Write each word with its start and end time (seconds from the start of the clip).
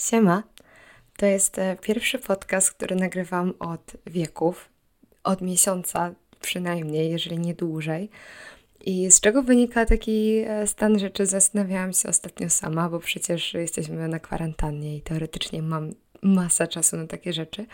Siema. 0.00 0.42
To 1.16 1.26
jest 1.26 1.58
e, 1.58 1.76
pierwszy 1.80 2.18
podcast, 2.18 2.70
który 2.70 2.96
nagrywam 2.96 3.54
od 3.58 3.92
wieków, 4.06 4.68
od 5.24 5.40
miesiąca 5.40 6.14
przynajmniej, 6.40 7.10
jeżeli 7.10 7.38
nie 7.38 7.54
dłużej. 7.54 8.10
I 8.84 9.10
z 9.10 9.20
czego 9.20 9.42
wynika 9.42 9.86
taki 9.86 10.38
e, 10.46 10.66
stan 10.66 10.98
rzeczy? 10.98 11.26
Zastanawiałam 11.26 11.92
się 11.92 12.08
ostatnio 12.08 12.50
sama, 12.50 12.88
bo 12.88 12.98
przecież 12.98 13.54
jesteśmy 13.54 14.08
na 14.08 14.18
kwarantannie 14.18 14.96
i 14.96 15.00
teoretycznie 15.00 15.62
mam 15.62 15.90
masę 16.22 16.68
czasu 16.68 16.96
na 16.96 17.06
takie 17.06 17.32
rzeczy. 17.32 17.66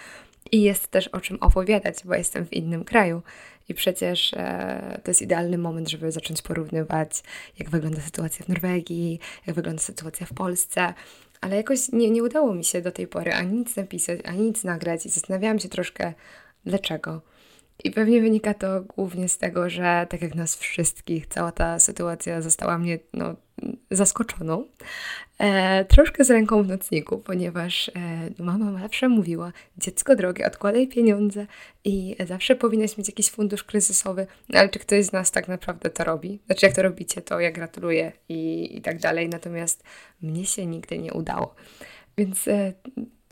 I 0.53 0.63
jest 0.63 0.89
też 0.89 1.09
o 1.09 1.21
czym 1.21 1.39
opowiadać, 1.41 1.97
bo 2.05 2.15
jestem 2.15 2.47
w 2.47 2.53
innym 2.53 2.85
kraju. 2.85 3.23
I 3.69 3.75
przecież 3.75 4.35
e, 4.35 5.01
to 5.05 5.11
jest 5.11 5.23
idealny 5.23 5.59
moment, 5.59 5.91
żeby 5.91 6.13
zacząć 6.13 6.43
porównywać, 6.43 7.23
jak 7.59 7.71
wygląda 7.71 8.01
sytuacja 8.01 8.45
w 8.45 8.49
Norwegii, 8.49 9.21
jak 9.47 9.57
wygląda 9.57 9.83
sytuacja 9.83 10.27
w 10.27 10.33
Polsce. 10.33 10.95
Ale 11.47 11.57
jakoś 11.57 11.93
nie, 11.93 12.11
nie 12.11 12.23
udało 12.23 12.55
mi 12.55 12.65
się 12.65 12.83
do 12.83 12.93
tej 12.93 13.07
pory 13.07 13.33
ani 13.33 13.59
nic 13.59 13.77
napisać, 13.77 14.21
ani 14.25 14.43
nic 14.43 14.65
nagrać 14.65 15.07
i 15.07 15.09
zastanawiałam 15.09 15.59
się 15.59 15.69
troszkę, 15.69 16.13
dlaczego. 16.65 17.23
I 17.85 17.91
pewnie 17.91 18.21
wynika 18.21 18.55
to 18.55 18.83
głównie 18.83 19.29
z 19.29 19.39
tego, 19.39 19.71
że 19.71 20.07
tak 20.11 20.23
jak 20.23 20.35
nas 20.35 20.57
wszystkich, 20.57 21.27
cała 21.27 21.53
ta 21.53 21.79
sytuacja 21.79 22.43
została 22.43 22.79
mnie 22.79 22.99
no, 23.13 23.35
zaskoczoną. 23.91 24.67
E, 25.39 25.85
troszkę 25.85 26.25
z 26.25 26.31
ręką 26.31 26.63
w 26.63 26.69
nocniku, 26.69 27.19
ponieważ 27.19 27.89
e, 27.89 27.93
mama 28.43 28.81
zawsze 28.81 29.09
mówiła: 29.09 29.53
Dziecko 29.79 30.17
drogie, 30.17 30.47
odkładaj 30.47 30.89
pieniądze 30.89 31.47
i 31.85 32.17
zawsze 32.27 32.57
powinnaś 32.57 32.99
mieć 32.99 33.09
jakiś 33.09 33.31
fundusz 33.31 33.65
kryzysowy. 33.65 34.27
No, 34.49 34.59
ale 34.59 34.69
czy 34.69 34.79
ktoś 34.79 35.05
z 35.05 35.13
nas 35.13 35.31
tak 35.31 35.49
naprawdę 35.49 35.91
to 35.91 36.05
robi? 36.05 36.39
Znaczy, 36.47 36.67
jak 36.67 36.75
to 36.75 36.83
robicie, 36.83 37.23
to 37.23 37.41
ja 37.41 37.53
gratuluję 37.53 38.13
i, 38.29 38.69
i 38.77 38.81
tak 38.81 39.01
dalej. 39.01 39.29
Natomiast 39.29 39.83
mnie 40.23 40.47
się 40.47 40.67
nigdy 40.67 40.99
nie 40.99 41.13
udało. 41.13 41.55
Więc 42.19 42.49
e, 42.49 42.73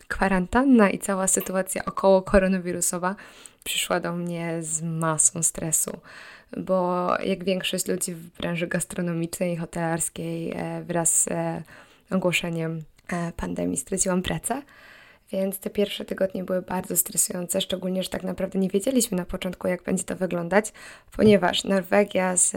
kwarantanna 0.08 0.90
i 0.90 0.98
cała 0.98 1.26
sytuacja 1.26 1.84
około 1.84 2.22
koronawirusowa 2.22 3.16
przyszła 3.64 4.00
do 4.00 4.12
mnie 4.12 4.56
z 4.60 4.82
masą 4.82 5.42
stresu, 5.42 6.00
bo 6.56 7.08
jak 7.24 7.44
większość 7.44 7.88
ludzi 7.88 8.14
w 8.14 8.30
branży 8.30 8.66
gastronomicznej 8.66 9.52
i 9.52 9.56
hotelarskiej 9.56 10.52
e, 10.56 10.82
wraz 10.82 11.22
z 11.22 11.28
e, 11.28 11.62
ogłoszeniem 12.10 12.82
e, 13.08 13.32
pandemii 13.32 13.76
straciłam 13.76 14.22
pracę. 14.22 14.62
Więc 15.32 15.58
te 15.58 15.70
pierwsze 15.70 16.04
tygodnie 16.04 16.44
były 16.44 16.62
bardzo 16.62 16.96
stresujące, 16.96 17.60
szczególnie, 17.60 18.02
że 18.02 18.08
tak 18.08 18.22
naprawdę 18.22 18.58
nie 18.58 18.68
wiedzieliśmy 18.68 19.16
na 19.16 19.24
początku, 19.24 19.68
jak 19.68 19.82
będzie 19.82 20.04
to 20.04 20.16
wyglądać, 20.16 20.72
ponieważ 21.16 21.64
Norwegia 21.64 22.36
z 22.36 22.52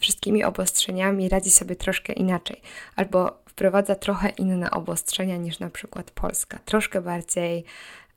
wszystkimi 0.00 0.44
obostrzeniami 0.44 1.28
radzi 1.28 1.50
sobie 1.50 1.76
troszkę 1.76 2.12
inaczej, 2.12 2.60
albo 2.96 3.38
wprowadza 3.48 3.94
trochę 3.94 4.28
inne 4.28 4.70
obostrzenia 4.70 5.36
niż 5.36 5.58
na 5.58 5.70
przykład 5.70 6.10
Polska. 6.10 6.58
Troszkę 6.64 7.00
bardziej 7.00 7.64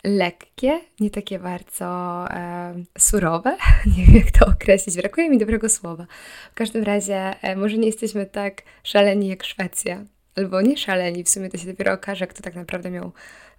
lekkie, 0.08 0.82
nie 1.00 1.10
takie 1.10 1.40
bardzo 1.40 1.86
e, 2.30 2.74
surowe. 2.98 3.58
Nie 3.98 4.06
wiem, 4.06 4.16
jak 4.16 4.32
to 4.32 4.46
określić, 4.46 4.96
brakuje 4.96 5.30
mi 5.30 5.38
dobrego 5.38 5.70
słowa. 5.70 6.06
W 6.52 6.54
każdym 6.54 6.84
razie, 6.84 7.42
e, 7.42 7.56
może 7.56 7.78
nie 7.78 7.88
jesteśmy 7.88 8.26
tak 8.26 8.62
szaleni 8.84 9.28
jak 9.28 9.44
Szwecja, 9.44 10.06
albo 10.36 10.62
nie 10.62 10.78
szaleni, 10.78 11.24
w 11.24 11.30
sumie 11.30 11.50
to 11.50 11.58
się 11.58 11.68
dopiero 11.68 11.94
okaże, 11.94 12.28
kto 12.28 12.44
tak 12.44 12.56
naprawdę 12.56 12.92
miał 12.92 13.12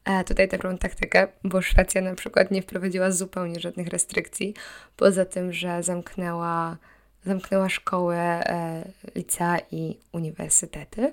e, 0.05 0.25
tutaj 0.25 0.49
taką 0.49 0.79
taktykę, 0.79 1.29
bo 1.45 1.63
Szwecja 1.63 2.01
na 2.01 2.15
przykład 2.15 2.51
nie 2.51 2.63
wprowadziła 2.63 3.11
zupełnie 3.11 3.61
żadnych 3.61 3.89
restrykcji, 3.89 4.55
poza 4.97 5.25
tym, 5.25 5.53
że 5.53 5.83
zamknęła 5.83 6.77
zamknęła 7.29 7.69
szkoły, 7.69 8.15
e, 8.17 8.85
licea 9.15 9.59
i 9.71 9.99
uniwersytety 10.13 11.13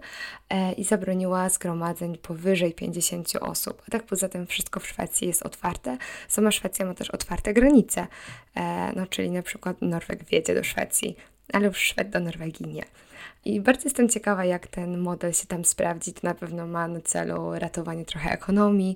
e, 0.49 0.73
i 0.73 0.83
zabroniła 0.83 1.49
zgromadzeń 1.49 2.17
powyżej 2.17 2.73
50 2.73 3.35
osób. 3.41 3.81
A 3.88 3.91
tak 3.91 4.03
poza 4.03 4.30
tym 4.30 4.47
wszystko 4.47 4.80
w 4.80 4.88
Szwecji 4.88 5.27
jest 5.27 5.44
otwarte. 5.44 5.97
Sama 6.27 6.52
Szwecja 6.52 6.85
ma 6.85 6.94
też 6.94 7.09
otwarte 7.09 7.53
granice, 7.53 8.07
e, 8.55 8.91
no, 8.95 9.07
czyli 9.07 9.31
na 9.31 9.41
przykład 9.41 9.81
Norweg 9.81 10.23
wjedzie 10.23 10.56
do 10.56 10.63
Szwecji, 10.63 11.16
ale 11.53 11.67
już 11.67 11.78
Szwed 11.78 12.09
do 12.09 12.19
Norwegii 12.19 12.67
nie. 12.67 12.83
I 13.45 13.61
bardzo 13.61 13.83
jestem 13.83 14.09
ciekawa, 14.09 14.45
jak 14.45 14.67
ten 14.67 14.97
model 14.97 15.33
się 15.33 15.47
tam 15.47 15.66
sprawdzi. 15.66 16.13
To 16.13 16.19
na 16.23 16.33
pewno 16.33 16.67
ma 16.67 16.88
na 16.88 17.01
celu 17.01 17.59
ratowanie 17.59 18.06
trochę 18.06 18.31
ekonomii. 18.31 18.95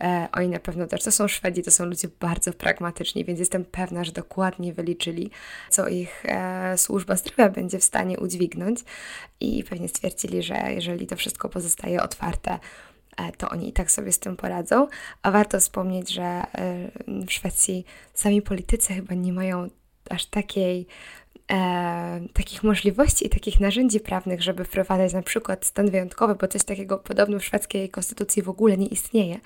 E, 0.00 0.28
oni 0.32 0.48
na 0.48 0.58
pewno 0.58 0.86
też, 0.86 1.02
to 1.02 1.12
są 1.12 1.28
Szwedzi, 1.28 1.62
to 1.62 1.70
są 1.70 1.84
ludzie 1.84 2.08
bardzo 2.20 2.52
pragmatyczni, 2.52 3.24
więc 3.24 3.38
jestem 3.38 3.64
pewna, 3.64 4.04
że 4.04 4.12
dokładnie 4.12 4.72
wyliczyli, 4.72 5.30
co 5.70 5.88
ich 5.88 6.24
e, 6.24 6.78
służba 6.78 7.16
zdrowia 7.16 7.48
będzie 7.48 7.78
w 7.78 7.84
stanie 7.84 8.18
udźwignąć. 8.18 8.80
I 9.40 9.64
pewnie 9.64 9.88
stwierdzili, 9.88 10.42
że 10.42 10.54
jeżeli 10.54 11.06
to 11.06 11.16
wszystko 11.16 11.48
pozostaje 11.48 12.02
otwarte, 12.02 12.58
e, 13.16 13.32
to 13.32 13.48
oni 13.48 13.68
i 13.68 13.72
tak 13.72 13.90
sobie 13.90 14.12
z 14.12 14.18
tym 14.18 14.36
poradzą. 14.36 14.88
A 15.22 15.30
warto 15.30 15.60
wspomnieć, 15.60 16.12
że 16.12 16.22
e, 16.22 16.44
w 17.26 17.32
Szwecji 17.32 17.84
sami 18.14 18.42
politycy 18.42 18.94
chyba 18.94 19.14
nie 19.14 19.32
mają 19.32 19.68
aż 20.10 20.26
takiej 20.26 20.86
e, 21.50 22.20
takich 22.32 22.62
możliwości 22.62 23.26
i 23.26 23.28
takich 23.28 23.60
narzędzi 23.60 24.00
prawnych, 24.00 24.42
żeby 24.42 24.64
wprowadzać 24.64 25.12
na 25.12 25.22
przykład 25.22 25.66
stan 25.66 25.90
wyjątkowy, 25.90 26.34
bo 26.34 26.48
coś 26.48 26.64
takiego 26.64 26.98
podobno 26.98 27.38
w 27.38 27.44
szwedzkiej 27.44 27.88
konstytucji 27.88 28.42
w 28.42 28.48
ogóle 28.48 28.76
nie 28.76 28.86
istnieje. 28.86 29.40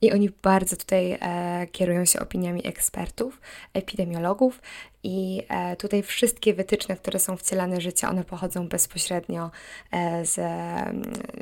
I 0.00 0.12
oni 0.12 0.30
bardzo 0.42 0.76
tutaj 0.76 1.12
e, 1.12 1.66
kierują 1.72 2.04
się 2.04 2.20
opiniami 2.20 2.66
ekspertów, 2.66 3.40
epidemiologów 3.74 4.60
i 5.02 5.42
e, 5.48 5.76
tutaj 5.76 6.02
wszystkie 6.02 6.54
wytyczne, 6.54 6.96
które 6.96 7.18
są 7.18 7.36
wcielane 7.36 7.80
życia, 7.80 8.10
one 8.10 8.24
pochodzą 8.24 8.68
bezpośrednio 8.68 9.50
e, 9.92 10.26
z, 10.26 10.36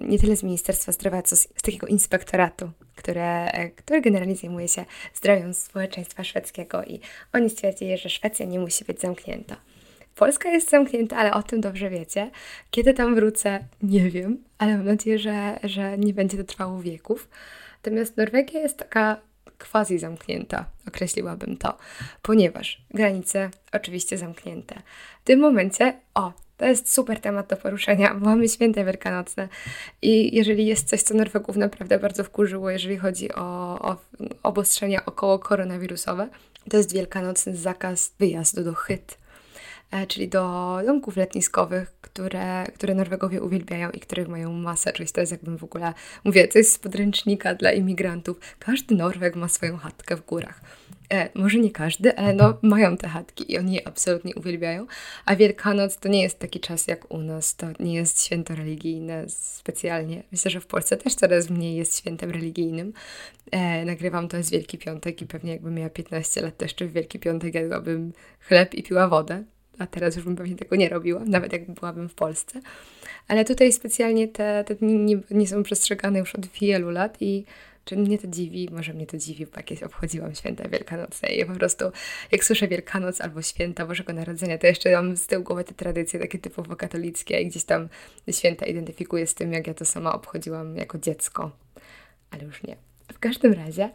nie 0.02 0.19
tyle 0.19 0.36
z 0.36 0.42
Ministerstwa 0.42 0.92
Zdrowia, 0.92 1.22
co 1.22 1.36
z, 1.36 1.40
z 1.40 1.62
takiego 1.62 1.86
inspektoratu, 1.86 2.70
które, 2.96 3.44
e, 3.52 3.70
który 3.70 4.00
generalnie 4.00 4.36
zajmuje 4.36 4.69
się 4.69 4.84
zdrowiem 5.14 5.54
społeczeństwa 5.54 6.24
szwedzkiego 6.24 6.84
i 6.84 7.00
oni 7.32 7.50
stwierdzili, 7.50 7.98
że 7.98 8.08
Szwecja 8.08 8.46
nie 8.46 8.58
musi 8.58 8.84
być 8.84 9.00
zamknięta. 9.00 9.56
Polska 10.14 10.48
jest 10.48 10.70
zamknięta, 10.70 11.16
ale 11.16 11.32
o 11.34 11.42
tym 11.42 11.60
dobrze 11.60 11.90
wiecie. 11.90 12.30
Kiedy 12.70 12.94
tam 12.94 13.14
wrócę, 13.14 13.64
nie 13.82 14.10
wiem, 14.10 14.44
ale 14.58 14.76
mam 14.76 14.86
nadzieję, 14.86 15.18
że, 15.18 15.58
że 15.64 15.98
nie 15.98 16.14
będzie 16.14 16.38
to 16.38 16.44
trwało 16.44 16.80
wieków. 16.80 17.28
Natomiast 17.84 18.16
Norwegia 18.16 18.60
jest 18.60 18.76
taka 18.78 19.16
quasi 19.70 19.98
zamknięta, 19.98 20.64
określiłabym 20.88 21.56
to, 21.56 21.78
ponieważ 22.22 22.82
granice 22.90 23.50
oczywiście 23.72 24.18
zamknięte. 24.18 24.74
W 25.22 25.24
tym 25.24 25.40
momencie, 25.40 26.00
o, 26.14 26.32
to 26.56 26.66
jest 26.66 26.92
super 26.92 27.20
temat 27.20 27.46
do 27.46 27.56
poruszenia, 27.56 28.14
mamy 28.20 28.48
święta 28.48 28.84
wielkanocne 28.84 29.48
i 30.02 30.36
jeżeli 30.36 30.66
jest 30.66 30.88
coś, 30.88 31.02
co 31.02 31.14
Norwegów 31.14 31.56
naprawdę 31.56 31.98
bardzo 31.98 32.24
wkurzyło, 32.24 32.70
jeżeli 32.70 32.96
chodzi 32.96 33.34
o, 33.34 33.78
o 33.80 33.96
obostrzenia 34.42 35.04
około 35.04 35.38
koronawirusowe, 35.38 36.28
to 36.70 36.76
jest 36.76 36.92
wielkanocny 36.92 37.56
zakaz 37.56 38.14
wyjazdu 38.18 38.64
do 38.64 38.74
Hyt. 38.74 39.21
E, 39.92 40.06
czyli 40.06 40.28
do 40.28 40.78
domków 40.86 41.16
letniskowych, 41.16 41.92
które, 42.00 42.66
które 42.75 42.94
Norwegowie 42.94 43.42
uwielbiają 43.42 43.91
i 43.91 44.00
których 44.00 44.28
mają 44.28 44.53
masę. 44.53 44.92
Czyli 44.92 45.08
to 45.08 45.20
jest 45.20 45.32
jakbym 45.32 45.58
w 45.58 45.64
ogóle, 45.64 45.94
mówię, 46.25 46.48
to 46.48 46.58
jest 46.58 46.72
z 46.72 46.78
podręcznika 46.78 47.54
dla 47.54 47.72
imigrantów. 47.72 48.41
Każdy 48.58 48.94
Norweg 48.94 49.36
ma 49.36 49.48
swoją 49.48 49.76
chatkę 49.76 50.16
w 50.16 50.26
górach. 50.26 50.60
E, 51.12 51.28
może 51.34 51.58
nie 51.58 51.70
każdy, 51.70 52.16
ale 52.16 52.34
no 52.34 52.58
mają 52.62 52.97
te 52.97 53.08
chatki 53.08 53.52
i 53.52 53.58
oni 53.58 53.75
je 53.75 53.88
absolutnie 53.88 54.34
uwielbiają. 54.34 54.86
A 55.26 55.36
Wielkanoc 55.36 55.97
to 55.97 56.08
nie 56.08 56.22
jest 56.22 56.38
taki 56.38 56.60
czas 56.60 56.86
jak 56.86 57.10
u 57.10 57.19
nas, 57.19 57.56
to 57.56 57.66
nie 57.81 57.94
jest 57.94 58.25
święto 58.25 58.54
religijne 58.54 59.25
specjalnie. 59.28 60.22
Myślę, 60.32 60.50
że 60.50 60.60
w 60.60 60.66
Polsce 60.66 60.97
też 60.97 61.14
coraz 61.14 61.50
mniej 61.50 61.76
jest 61.76 61.98
świętem 61.98 62.31
religijnym. 62.31 62.92
E, 63.50 63.84
nagrywam 63.84 64.28
to 64.28 64.42
z 64.42 64.50
Wielki 64.50 64.78
Piątek 64.78 65.22
i 65.22 65.26
pewnie 65.26 65.52
jakbym 65.52 65.75
miała 65.75 65.91
15 65.91 66.41
lat, 66.41 66.56
to 66.56 66.64
jeszcze 66.64 66.86
w 66.86 66.92
Wielki 66.92 67.19
Piątek 67.19 67.54
jadłabym 67.54 68.12
chleb 68.41 68.75
i 68.75 68.82
piła 68.82 69.08
wodę 69.08 69.44
a 69.78 69.86
teraz 69.86 70.16
już 70.16 70.24
bym 70.24 70.36
pewnie 70.36 70.56
tego 70.56 70.76
nie 70.76 70.88
robiła, 70.88 71.20
nawet 71.26 71.52
jak 71.52 71.70
byłabym 71.70 72.08
w 72.08 72.14
Polsce. 72.14 72.60
Ale 73.28 73.44
tutaj 73.44 73.72
specjalnie 73.72 74.28
te, 74.28 74.64
te 74.64 74.74
dni 74.74 74.94
nie, 74.94 75.18
nie 75.30 75.48
są 75.48 75.62
przestrzegane 75.62 76.18
już 76.18 76.34
od 76.34 76.46
wielu 76.46 76.90
lat 76.90 77.16
i 77.20 77.44
czy 77.84 77.96
mnie 77.96 78.19
to 78.19 78.26
dziwi? 78.26 78.69
Może 78.72 78.94
mnie 78.94 79.06
to 79.06 79.16
dziwi, 79.16 79.46
bo 79.46 79.52
jakieś 79.56 79.82
obchodziłam 79.82 80.34
święta 80.34 80.69
wielkanocne 80.69 81.28
i 81.28 81.44
po 81.44 81.52
prostu 81.52 81.84
jak 82.32 82.44
słyszę 82.44 82.69
Wielkanoc 82.69 83.20
albo 83.20 83.42
święta 83.42 83.86
Bożego 83.86 84.12
Narodzenia, 84.12 84.58
to 84.58 84.66
jeszcze 84.66 84.92
mam 84.92 85.16
z 85.16 85.26
tyłu 85.26 85.44
głowy 85.44 85.64
te 85.64 85.75
tradycje 85.75 86.20
takie 86.20 86.38
typowo 86.38 86.76
katolickie 86.76 87.40
i 87.40 87.46
gdzieś 87.46 87.64
tam 87.64 87.88
święta 88.30 88.66
identyfikuję 88.66 89.26
z 89.26 89.34
tym, 89.34 89.52
jak 89.52 89.66
ja 89.66 89.75
to 89.75 89.84
sama 89.84 90.12
obchodziłam 90.12 90.76
jako 90.76 90.98
dziecko. 90.98 91.50
Ale 92.30 92.44
już 92.44 92.62
nie. 92.62 92.76
W 93.12 93.18
każdym 93.18 93.52
razie 93.52 93.90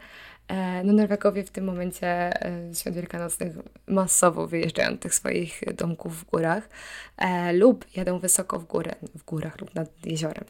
no 0.84 0.92
Norwegowie 0.92 1.44
w 1.44 1.50
tym 1.50 1.64
momencie 1.64 2.06
e, 2.06 2.74
świąt 2.74 2.96
wielkanocnych 2.96 3.52
masowo 3.86 4.46
wyjeżdżają 4.46 4.90
do 4.90 4.96
tych 4.96 5.14
swoich 5.14 5.62
domków 5.74 6.20
w 6.20 6.24
górach 6.24 6.68
e, 7.16 7.52
lub 7.52 7.84
jadą 7.96 8.18
wysoko 8.18 8.58
w 8.58 8.64
górę, 8.64 8.94
w 9.14 9.24
górach 9.24 9.60
lub 9.60 9.74
nad 9.74 10.06
jeziorem. 10.06 10.44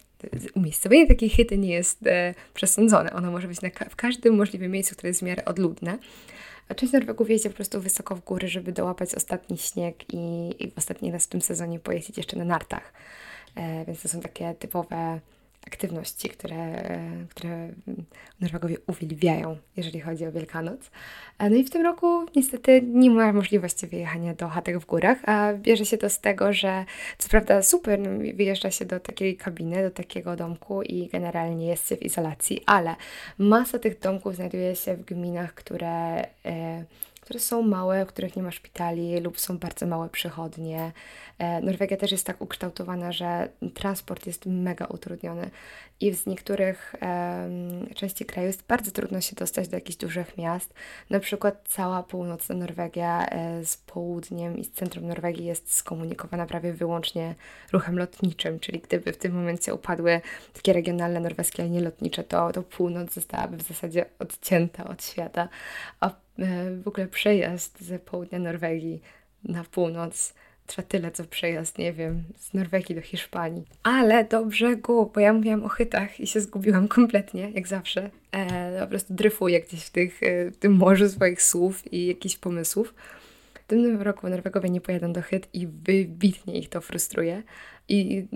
Umiejscowienie 0.54 1.06
takiej 1.06 1.30
chyty 1.30 1.58
nie 1.58 1.70
jest 1.70 2.04
przesądzone. 2.54 3.12
Ono 3.12 3.30
może 3.30 3.48
być 3.48 3.60
na, 3.62 3.68
w 3.90 3.96
każdym 3.96 4.36
możliwym 4.36 4.70
miejscu, 4.70 4.94
które 4.94 5.08
jest 5.08 5.20
w 5.20 5.22
miarę 5.22 5.44
odludne. 5.44 5.98
A 6.68 6.74
część 6.74 6.92
Norwegów 6.92 7.30
jeździ 7.30 7.48
po 7.48 7.56
prostu 7.56 7.80
wysoko 7.80 8.16
w 8.16 8.24
góry, 8.24 8.48
żeby 8.48 8.72
dołapać 8.72 9.14
ostatni 9.14 9.58
śnieg 9.58 10.14
i, 10.14 10.54
i 10.64 10.72
ostatni 10.76 11.12
raz 11.12 11.24
w 11.24 11.28
tym 11.28 11.40
sezonie 11.40 11.78
pojeździć 11.78 12.16
jeszcze 12.16 12.36
na 12.36 12.44
nartach. 12.44 12.92
więc 13.86 14.02
to 14.02 14.08
są 14.08 14.20
takie 14.20 14.54
typowe 14.54 15.20
aktywności, 15.68 16.28
które, 16.28 16.82
które 17.30 17.68
Norwegowie 18.40 18.76
uwielbiają, 18.86 19.56
jeżeli 19.76 20.00
chodzi 20.00 20.26
o 20.26 20.32
Wielkanoc. 20.32 20.90
No 21.40 21.56
i 21.56 21.64
w 21.64 21.70
tym 21.70 21.82
roku 21.82 22.26
niestety 22.36 22.82
nie 22.82 23.10
ma 23.10 23.32
możliwości 23.32 23.86
wyjechania 23.86 24.34
do 24.34 24.48
chatek 24.48 24.78
w 24.78 24.86
górach, 24.86 25.18
a 25.28 25.52
bierze 25.54 25.84
się 25.84 25.98
to 25.98 26.10
z 26.10 26.20
tego, 26.20 26.52
że 26.52 26.84
co 27.18 27.28
prawda 27.28 27.62
super, 27.62 28.00
wyjeżdża 28.34 28.70
się 28.70 28.84
do 28.84 29.00
takiej 29.00 29.36
kabiny, 29.36 29.82
do 29.82 29.90
takiego 29.90 30.36
domku 30.36 30.82
i 30.82 31.08
generalnie 31.08 31.66
jest 31.66 31.88
się 31.88 31.96
w 31.96 32.02
izolacji, 32.02 32.62
ale 32.66 32.96
masa 33.38 33.78
tych 33.78 33.98
domków 33.98 34.34
znajduje 34.34 34.76
się 34.76 34.94
w 34.96 35.04
gminach, 35.04 35.54
które... 35.54 36.24
Które 37.28 37.40
są 37.40 37.62
małe, 37.62 38.04
w 38.04 38.08
których 38.08 38.36
nie 38.36 38.42
ma 38.42 38.50
szpitali 38.50 39.20
lub 39.20 39.40
są 39.40 39.58
bardzo 39.58 39.86
małe 39.86 40.08
przychodnie. 40.08 40.92
E, 41.38 41.60
Norwegia 41.60 41.96
też 41.96 42.12
jest 42.12 42.26
tak 42.26 42.40
ukształtowana, 42.40 43.12
że 43.12 43.48
transport 43.74 44.26
jest 44.26 44.46
mega 44.46 44.86
utrudniony 44.86 45.50
i 46.00 46.14
z 46.14 46.26
niektórych 46.26 46.94
um, 47.02 47.94
części 47.94 48.24
kraju 48.24 48.46
jest 48.46 48.66
bardzo 48.66 48.90
trudno 48.90 49.20
się 49.20 49.36
dostać 49.36 49.68
do 49.68 49.76
jakichś 49.76 49.96
dużych 49.96 50.38
miast. 50.38 50.74
Na 51.10 51.20
przykład 51.20 51.64
cała 51.68 52.02
północna 52.02 52.54
Norwegia 52.54 53.26
e, 53.26 53.64
z 53.64 53.76
południem 53.76 54.58
i 54.58 54.64
z 54.64 54.70
centrum 54.70 55.06
Norwegii 55.06 55.44
jest 55.44 55.74
skomunikowana 55.74 56.46
prawie 56.46 56.72
wyłącznie 56.72 57.34
ruchem 57.72 57.98
lotniczym, 57.98 58.60
czyli 58.60 58.80
gdyby 58.80 59.12
w 59.12 59.18
tym 59.18 59.32
momencie 59.32 59.74
upadły 59.74 60.20
takie 60.52 60.72
regionalne 60.72 61.20
norweskie 61.20 61.62
linie 61.62 61.80
lotnicze, 61.80 62.24
to, 62.24 62.52
to 62.52 62.62
północ 62.62 63.12
zostałaby 63.12 63.56
w 63.56 63.62
zasadzie 63.62 64.04
odcięta 64.18 64.84
od 64.84 65.04
świata, 65.04 65.48
a 66.00 66.10
w 66.82 66.88
ogóle 66.88 67.06
przejazd 67.06 67.80
ze 67.80 67.98
południa 67.98 68.38
Norwegii 68.38 69.00
na 69.44 69.64
północ 69.64 70.34
trwa 70.68 70.82
tyle, 70.82 71.10
co 71.10 71.24
przejazd, 71.24 71.78
nie 71.78 71.92
wiem, 71.92 72.24
z 72.36 72.54
Norwegii 72.54 72.94
do 72.94 73.00
Hiszpanii. 73.00 73.64
Ale 73.82 74.24
do 74.24 74.44
brzegu, 74.44 75.10
bo 75.14 75.20
ja 75.20 75.32
mówiłam 75.32 75.64
o 75.64 75.68
chytach 75.68 76.20
i 76.20 76.26
się 76.26 76.40
zgubiłam 76.40 76.88
kompletnie, 76.98 77.50
jak 77.50 77.68
zawsze. 77.68 78.10
E, 78.32 78.80
po 78.80 78.86
prostu 78.86 79.14
dryfuję 79.14 79.60
gdzieś 79.60 79.84
w, 79.84 79.90
tych, 79.90 80.22
e, 80.22 80.50
w 80.50 80.56
tym 80.56 80.72
morzu 80.72 81.08
swoich 81.08 81.42
słów 81.42 81.92
i 81.92 82.06
jakichś 82.06 82.36
pomysłów. 82.36 82.94
Tym 83.68 84.02
roku 84.02 84.28
Norwegowie 84.28 84.70
nie 84.70 84.80
pojadą 84.80 85.12
do 85.12 85.22
chyt 85.22 85.48
i 85.54 85.66
wybitnie 85.66 86.58
ich 86.58 86.68
to 86.68 86.80
frustruje. 86.80 87.42
I 87.88 88.26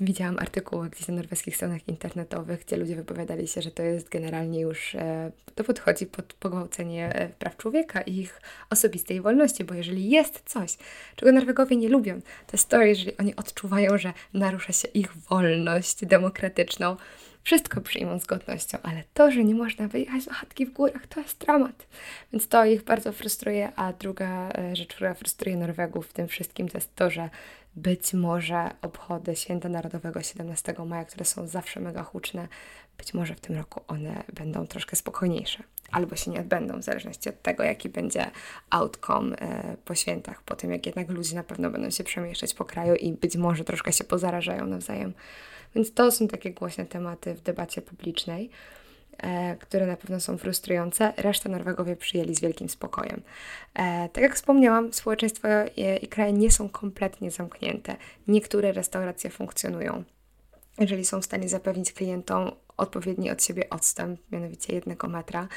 widziałam 0.00 0.38
artykuły 0.38 0.90
gdzieś 0.90 1.08
na 1.08 1.14
norweskich 1.14 1.56
stronach 1.56 1.88
internetowych, 1.88 2.64
gdzie 2.64 2.76
ludzie 2.76 2.96
wypowiadali 2.96 3.48
się, 3.48 3.62
że 3.62 3.70
to 3.70 3.82
jest 3.82 4.08
generalnie 4.08 4.60
już, 4.60 4.94
e, 4.94 5.32
to 5.54 5.64
podchodzi 5.64 6.06
pod 6.06 6.32
pogwałcenie 6.32 7.14
e, 7.14 7.28
praw 7.28 7.56
człowieka 7.56 8.00
i 8.00 8.18
ich 8.18 8.40
osobistej 8.70 9.20
wolności, 9.20 9.64
bo 9.64 9.74
jeżeli 9.74 10.10
jest 10.10 10.42
coś, 10.46 10.76
czego 11.16 11.32
Norwegowie 11.32 11.76
nie 11.76 11.88
lubią, 11.88 12.20
to 12.20 12.52
jest 12.52 12.68
to, 12.68 12.82
jeżeli 12.82 13.16
oni 13.16 13.36
odczuwają, 13.36 13.98
że 13.98 14.12
narusza 14.34 14.72
się 14.72 14.88
ich 14.88 15.16
wolność 15.16 16.04
demokratyczną, 16.06 16.96
wszystko 17.42 17.80
przyjmą 17.80 18.18
z 18.18 18.26
godnością, 18.26 18.78
ale 18.82 19.04
to, 19.14 19.30
że 19.30 19.44
nie 19.44 19.54
można 19.54 19.88
wyjechać 19.88 20.24
do 20.24 20.32
chatki 20.32 20.66
w 20.66 20.72
górach, 20.72 21.06
to 21.06 21.20
jest 21.20 21.38
dramat. 21.38 21.86
Więc 22.32 22.48
to 22.48 22.64
ich 22.64 22.84
bardzo 22.84 23.12
frustruje, 23.12 23.72
a 23.76 23.92
druga 23.92 24.48
e, 24.48 24.76
rzecz, 24.76 24.94
która 24.94 25.14
frustruje 25.14 25.56
Norwegów 25.56 26.06
w 26.06 26.12
tym 26.12 26.28
wszystkim, 26.28 26.68
to 26.68 26.78
jest 26.78 26.96
to, 26.96 27.10
że 27.10 27.30
być 27.76 28.14
może 28.14 28.70
obchody 28.82 29.36
Święta 29.36 29.68
Narodowego 29.68 30.22
17 30.22 30.74
maja, 30.86 31.04
które 31.04 31.24
są 31.24 31.46
zawsze 31.46 31.80
mega 31.80 32.02
huczne, 32.02 32.48
być 32.98 33.14
może 33.14 33.34
w 33.34 33.40
tym 33.40 33.56
roku 33.56 33.80
one 33.88 34.24
będą 34.32 34.66
troszkę 34.66 34.96
spokojniejsze. 34.96 35.62
Albo 35.90 36.16
się 36.16 36.30
nie 36.30 36.40
odbędą, 36.40 36.78
w 36.78 36.82
zależności 36.82 37.28
od 37.28 37.42
tego, 37.42 37.62
jaki 37.62 37.88
będzie 37.88 38.30
outcome 38.70 39.36
e, 39.36 39.76
po 39.84 39.94
świętach, 39.94 40.42
po 40.42 40.56
tym 40.56 40.72
jak 40.72 40.86
jednak 40.86 41.08
ludzie 41.10 41.36
na 41.36 41.42
pewno 41.42 41.70
będą 41.70 41.90
się 41.90 42.04
przemieszczać 42.04 42.54
po 42.54 42.64
kraju 42.64 42.94
i 42.94 43.12
być 43.12 43.36
może 43.36 43.64
troszkę 43.64 43.92
się 43.92 44.04
pozarażają 44.04 44.66
nawzajem. 44.66 45.12
Więc 45.74 45.94
to 45.94 46.10
są 46.10 46.28
takie 46.28 46.50
głośne 46.50 46.86
tematy 46.86 47.34
w 47.34 47.40
debacie 47.40 47.82
publicznej. 47.82 48.50
E, 49.18 49.56
które 49.56 49.86
na 49.86 49.96
pewno 49.96 50.20
są 50.20 50.38
frustrujące. 50.38 51.12
Resztę 51.16 51.48
Norwegowie 51.48 51.96
przyjęli 51.96 52.34
z 52.34 52.40
wielkim 52.40 52.68
spokojem. 52.68 53.22
E, 53.74 54.08
tak 54.08 54.22
jak 54.22 54.34
wspomniałam, 54.34 54.92
społeczeństwo 54.92 55.48
i 56.02 56.08
kraje 56.08 56.32
nie 56.32 56.50
są 56.50 56.68
kompletnie 56.68 57.30
zamknięte. 57.30 57.96
Niektóre 58.28 58.72
restauracje 58.72 59.30
funkcjonują. 59.30 60.04
Jeżeli 60.78 61.04
są 61.04 61.20
w 61.20 61.24
stanie 61.24 61.48
zapewnić 61.48 61.92
klientom 61.92 62.50
odpowiedni 62.76 63.30
od 63.30 63.42
siebie 63.42 63.70
odstęp, 63.70 64.20
mianowicie 64.32 64.74
jednego 64.74 65.08
metra, 65.08 65.48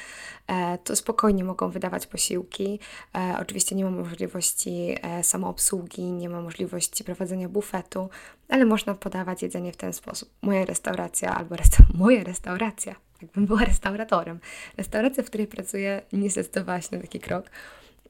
e, 0.46 0.78
to 0.78 0.96
spokojnie 0.96 1.44
mogą 1.44 1.70
wydawać 1.70 2.06
posiłki. 2.06 2.80
Oczywiście 3.40 3.76
nie 3.76 3.84
ma 3.84 3.90
możliwości 3.90 4.96
samoobsługi, 5.22 6.02
nie 6.02 6.28
ma 6.28 6.40
możliwości 6.40 7.04
prowadzenia 7.04 7.48
bufetu, 7.48 8.08
ale 8.48 8.64
można 8.64 8.94
podawać 8.94 9.42
jedzenie 9.42 9.72
w 9.72 9.76
ten 9.76 9.92
sposób. 9.92 10.30
Moja 10.42 10.64
restauracja 10.64 11.34
albo 11.34 11.56
resta 11.56 11.84
moja 11.94 12.24
restauracja 12.24 12.94
jakbym 13.22 13.46
była 13.46 13.64
restauratorem. 13.64 14.40
Restauracja, 14.76 15.22
w 15.22 15.26
której 15.26 15.46
pracuję, 15.46 16.02
nie 16.12 16.30
zdecydowała 16.30 16.80
się 16.80 16.96
na 16.96 17.02
taki 17.02 17.20
krok. 17.20 17.50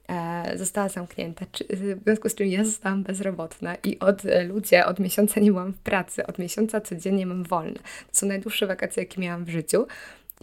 E, 0.08 0.58
została 0.58 0.88
zamknięta, 0.88 1.46
w 1.70 2.02
związku 2.04 2.28
z 2.28 2.34
czym 2.34 2.46
ja 2.46 2.64
zostałam 2.64 3.02
bezrobotna 3.02 3.74
i 3.74 3.98
od 3.98 4.24
e, 4.24 4.44
ludzie 4.44 4.86
od 4.86 4.98
miesiąca 4.98 5.40
nie 5.40 5.50
byłam 5.50 5.72
w 5.72 5.78
pracy, 5.78 6.26
od 6.26 6.38
miesiąca 6.38 6.80
codziennie 6.80 7.26
mam 7.26 7.44
wolne. 7.44 7.78
To 8.12 8.12
są 8.12 8.26
najdłuższe 8.26 8.66
wakacje, 8.66 9.02
jakie 9.02 9.20
miałam 9.20 9.44
w 9.44 9.48
życiu 9.48 9.86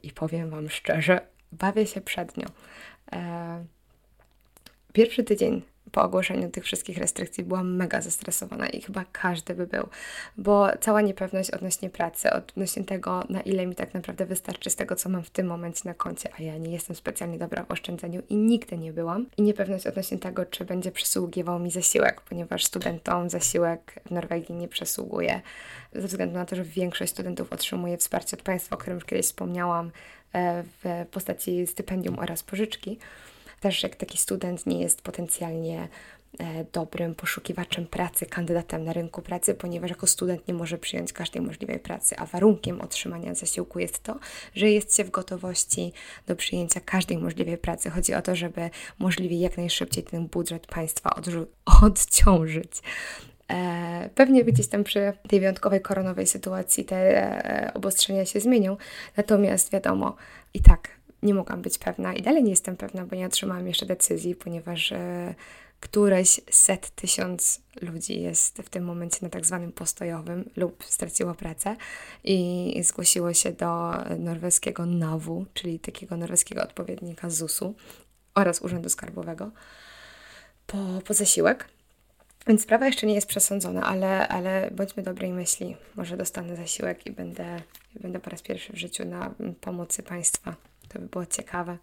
i 0.03 0.11
powiem 0.11 0.49
Wam 0.49 0.69
szczerze, 0.69 1.21
bawię 1.51 1.87
się 1.87 2.01
przed 2.01 2.37
nią. 2.37 2.45
E, 3.11 3.65
pierwszy 4.93 5.23
tydzień 5.23 5.61
po 5.91 6.01
ogłoszeniu 6.01 6.49
tych 6.49 6.63
wszystkich 6.63 6.97
restrykcji 6.97 7.43
byłam 7.43 7.75
mega 7.75 8.01
zestresowana 8.01 8.67
i 8.67 8.81
chyba 8.81 9.05
każdy 9.11 9.55
by 9.55 9.67
był, 9.67 9.87
bo 10.37 10.67
cała 10.79 11.01
niepewność 11.01 11.51
odnośnie 11.51 11.89
pracy, 11.89 12.31
odnośnie 12.31 12.83
tego, 12.83 13.23
na 13.29 13.41
ile 13.41 13.65
mi 13.65 13.75
tak 13.75 13.93
naprawdę 13.93 14.25
wystarczy 14.25 14.69
z 14.69 14.75
tego, 14.75 14.95
co 14.95 15.09
mam 15.09 15.23
w 15.23 15.29
tym 15.29 15.47
momencie 15.47 15.81
na 15.85 15.93
koncie, 15.93 16.29
a 16.39 16.43
ja 16.43 16.57
nie 16.57 16.71
jestem 16.71 16.95
specjalnie 16.95 17.37
dobra 17.37 17.63
w 17.63 17.71
oszczędzaniu 17.71 18.21
i 18.29 18.35
nigdy 18.35 18.77
nie 18.77 18.93
byłam. 18.93 19.25
I 19.37 19.41
niepewność 19.41 19.87
odnośnie 19.87 20.17
tego, 20.17 20.45
czy 20.45 20.65
będzie 20.65 20.91
przysługiwał 20.91 21.59
mi 21.59 21.71
zasiłek, 21.71 22.21
ponieważ 22.21 22.65
studentom 22.65 23.29
zasiłek 23.29 23.93
w 24.05 24.11
Norwegii 24.11 24.55
nie 24.55 24.67
przysługuje, 24.67 25.41
ze 25.95 26.07
względu 26.07 26.35
na 26.35 26.45
to, 26.45 26.55
że 26.55 26.63
większość 26.63 27.11
studentów 27.11 27.53
otrzymuje 27.53 27.97
wsparcie 27.97 28.37
od 28.37 28.43
państwa, 28.43 28.75
o 28.75 28.79
którym 28.79 28.97
już 28.97 29.05
kiedyś 29.05 29.25
wspomniałam, 29.25 29.91
e, 30.33 30.63
w 30.63 31.05
postaci 31.11 31.67
stypendium 31.67 32.19
oraz 32.19 32.43
pożyczki 32.43 32.99
też 33.63 33.83
jak 33.83 33.95
taki 33.95 34.17
student 34.17 34.65
nie 34.65 34.81
jest 34.81 35.01
potencjalnie 35.01 35.87
e, 36.39 36.65
dobrym 36.73 37.15
poszukiwaczem 37.15 37.87
pracy, 37.87 38.25
kandydatem 38.25 38.83
na 38.83 38.93
rynku 38.93 39.21
pracy, 39.21 39.53
ponieważ 39.53 39.89
jako 39.89 40.07
student 40.07 40.47
nie 40.47 40.53
może 40.53 40.77
przyjąć 40.77 41.13
każdej 41.13 41.41
możliwej 41.41 41.79
pracy, 41.79 42.15
a 42.17 42.25
warunkiem 42.25 42.81
otrzymania 42.81 43.35
zasiłku 43.35 43.79
jest 43.79 44.03
to, 44.03 44.19
że 44.55 44.69
jest 44.69 44.97
się 44.97 45.03
w 45.03 45.11
gotowości 45.11 45.93
do 46.27 46.35
przyjęcia 46.35 46.79
każdej 46.79 47.17
możliwej 47.17 47.57
pracy. 47.57 47.89
Chodzi 47.89 48.13
o 48.13 48.21
to, 48.21 48.35
żeby 48.35 48.69
możliwie 48.99 49.39
jak 49.39 49.57
najszybciej 49.57 50.03
ten 50.03 50.27
budżet 50.27 50.67
państwa 50.67 51.09
odciążyć. 51.81 52.81
E, 53.51 54.09
pewnie 54.15 54.43
gdzieś 54.43 54.67
tam 54.67 54.83
przy 54.83 55.13
tej 55.29 55.39
wyjątkowej 55.39 55.81
koronowej 55.81 56.27
sytuacji 56.27 56.85
te 56.85 56.97
e, 56.97 57.73
obostrzenia 57.73 58.25
się 58.25 58.39
zmienią, 58.39 58.77
natomiast 59.17 59.71
wiadomo, 59.71 60.15
i 60.53 60.61
tak 60.61 61.02
nie 61.23 61.33
mogłam 61.33 61.61
być 61.61 61.77
pewna 61.77 62.13
i 62.13 62.21
dalej 62.21 62.43
nie 62.43 62.49
jestem 62.49 62.77
pewna, 62.77 63.05
bo 63.05 63.15
nie 63.15 63.25
otrzymałam 63.25 63.67
jeszcze 63.67 63.85
decyzji, 63.85 64.35
ponieważ 64.35 64.91
e, 64.91 65.35
któreś 65.79 66.41
set 66.51 66.89
tysiąc 66.89 67.61
ludzi 67.81 68.21
jest 68.21 68.57
w 68.57 68.69
tym 68.69 68.83
momencie 68.83 69.17
na 69.21 69.29
tak 69.29 69.45
zwanym 69.45 69.71
postojowym 69.71 70.49
lub 70.55 70.83
straciło 70.83 71.33
pracę 71.33 71.75
i 72.23 72.81
zgłosiło 72.83 73.33
się 73.33 73.51
do 73.51 73.91
norweskiego 74.19 74.85
NAW, 74.85 75.45
czyli 75.53 75.79
takiego 75.79 76.17
norweskiego 76.17 76.63
odpowiednika 76.63 77.29
ZUS-u 77.29 77.75
oraz 78.35 78.61
Urzędu 78.61 78.89
Skarbowego 78.89 79.51
po, 80.67 80.77
po 81.05 81.13
zasiłek. 81.13 81.69
Więc 82.47 82.61
sprawa 82.61 82.85
jeszcze 82.85 83.07
nie 83.07 83.15
jest 83.15 83.27
przesądzona, 83.27 83.83
ale, 83.83 84.27
ale 84.27 84.71
bądźmy 84.71 85.03
dobrej 85.03 85.31
myśli. 85.31 85.75
Może 85.95 86.17
dostanę 86.17 86.55
zasiłek 86.55 87.05
i 87.05 87.11
będę, 87.11 87.61
będę 87.99 88.19
po 88.19 88.29
raz 88.29 88.41
pierwszy 88.41 88.73
w 88.73 88.77
życiu 88.77 89.05
na 89.05 89.33
pomocy 89.61 90.03
państwa 90.03 90.55
to 90.87 90.99
by 90.99 91.05
było 91.05 91.25
ciekawe. 91.25 91.77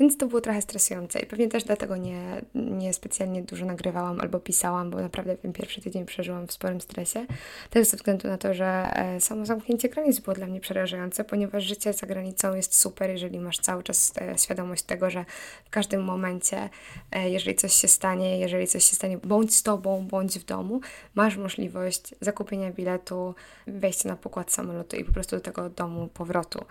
Więc 0.00 0.16
to 0.16 0.26
było 0.26 0.40
trochę 0.40 0.62
stresujące 0.62 1.20
i 1.20 1.26
pewnie 1.26 1.48
też 1.48 1.64
dlatego 1.64 1.96
nie, 1.96 2.42
nie 2.54 2.92
specjalnie 2.92 3.42
dużo 3.42 3.66
nagrywałam 3.66 4.20
albo 4.20 4.40
pisałam, 4.40 4.90
bo 4.90 5.00
naprawdę 5.00 5.36
ten 5.36 5.52
pierwszy 5.52 5.80
tydzień 5.80 6.06
przeżyłam 6.06 6.46
w 6.46 6.52
sporym 6.52 6.80
stresie. 6.80 7.26
Też 7.70 7.88
ze 7.88 7.96
względu 7.96 8.28
na 8.28 8.38
to, 8.38 8.54
że 8.54 8.66
e, 8.66 9.20
samo 9.20 9.46
zamknięcie 9.46 9.88
granic 9.88 10.20
było 10.20 10.34
dla 10.34 10.46
mnie 10.46 10.60
przerażające, 10.60 11.24
ponieważ 11.24 11.64
życie 11.64 11.92
za 11.92 12.06
granicą 12.06 12.54
jest 12.54 12.74
super, 12.74 13.10
jeżeli 13.10 13.40
masz 13.40 13.58
cały 13.58 13.82
czas 13.82 14.12
e, 14.20 14.38
świadomość 14.38 14.82
tego, 14.82 15.10
że 15.10 15.24
w 15.64 15.70
każdym 15.70 16.04
momencie, 16.04 16.68
e, 17.12 17.30
jeżeli 17.30 17.56
coś 17.56 17.72
się 17.72 17.88
stanie, 17.88 18.38
jeżeli 18.38 18.66
coś 18.66 18.84
się 18.84 18.96
stanie, 18.96 19.18
bądź 19.18 19.56
z 19.56 19.62
tobą, 19.62 20.06
bądź 20.10 20.38
w 20.38 20.44
domu, 20.44 20.80
masz 21.14 21.36
możliwość 21.36 22.14
zakupienia 22.20 22.70
biletu, 22.70 23.34
wejścia 23.66 24.08
na 24.08 24.16
pokład 24.16 24.52
samolotu 24.52 24.96
i 24.96 25.04
po 25.04 25.12
prostu 25.12 25.36
do 25.36 25.42
tego 25.42 25.70
domu 25.70 26.08
powrotu. 26.08 26.64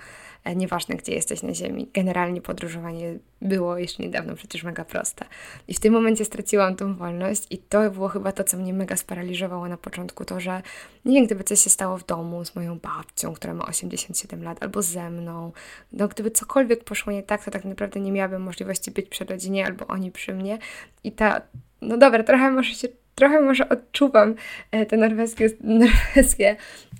Nieważne, 0.55 0.95
gdzie 0.95 1.13
jesteś 1.13 1.43
na 1.43 1.53
ziemi. 1.53 1.89
Generalnie 1.93 2.41
podróżowanie 2.41 3.16
było 3.41 3.77
jeszcze 3.77 4.03
niedawno 4.03 4.35
przecież 4.35 4.63
mega 4.63 4.85
proste. 4.85 5.25
I 5.67 5.73
w 5.73 5.79
tym 5.79 5.93
momencie 5.93 6.25
straciłam 6.25 6.75
tą 6.75 6.95
wolność 6.95 7.47
i 7.49 7.57
to 7.57 7.91
było 7.91 8.07
chyba 8.07 8.31
to, 8.31 8.43
co 8.43 8.57
mnie 8.57 8.73
mega 8.73 8.95
sparaliżowało 8.95 9.67
na 9.67 9.77
początku, 9.77 10.25
to, 10.25 10.39
że 10.39 10.61
nie 11.05 11.15
wiem, 11.15 11.25
gdyby 11.25 11.43
coś 11.43 11.59
się 11.59 11.69
stało 11.69 11.97
w 11.97 12.05
domu 12.05 12.45
z 12.45 12.55
moją 12.55 12.79
babcią, 12.79 13.33
która 13.33 13.53
ma 13.53 13.65
87 13.65 14.43
lat, 14.43 14.63
albo 14.63 14.81
ze 14.81 15.09
mną, 15.09 15.51
no 15.91 16.07
gdyby 16.07 16.31
cokolwiek 16.31 16.83
poszło 16.83 17.13
nie 17.13 17.23
tak, 17.23 17.45
to 17.45 17.51
tak 17.51 17.65
naprawdę 17.65 17.99
nie 17.99 18.11
miałabym 18.11 18.41
możliwości 18.41 18.91
być 18.91 19.09
przy 19.09 19.25
rodzinie, 19.25 19.65
albo 19.65 19.87
oni 19.87 20.11
przy 20.11 20.33
mnie 20.33 20.59
i 21.03 21.11
ta, 21.11 21.41
no 21.81 21.97
dobra, 21.97 22.23
trochę 22.23 22.51
może 22.51 22.73
się 22.73 22.87
trochę 23.17 23.41
może 23.41 23.69
odczuwam 23.69 24.35
e, 24.71 24.85
te 24.85 24.97
norweskie, 24.97 25.49
norweskie 25.63 26.55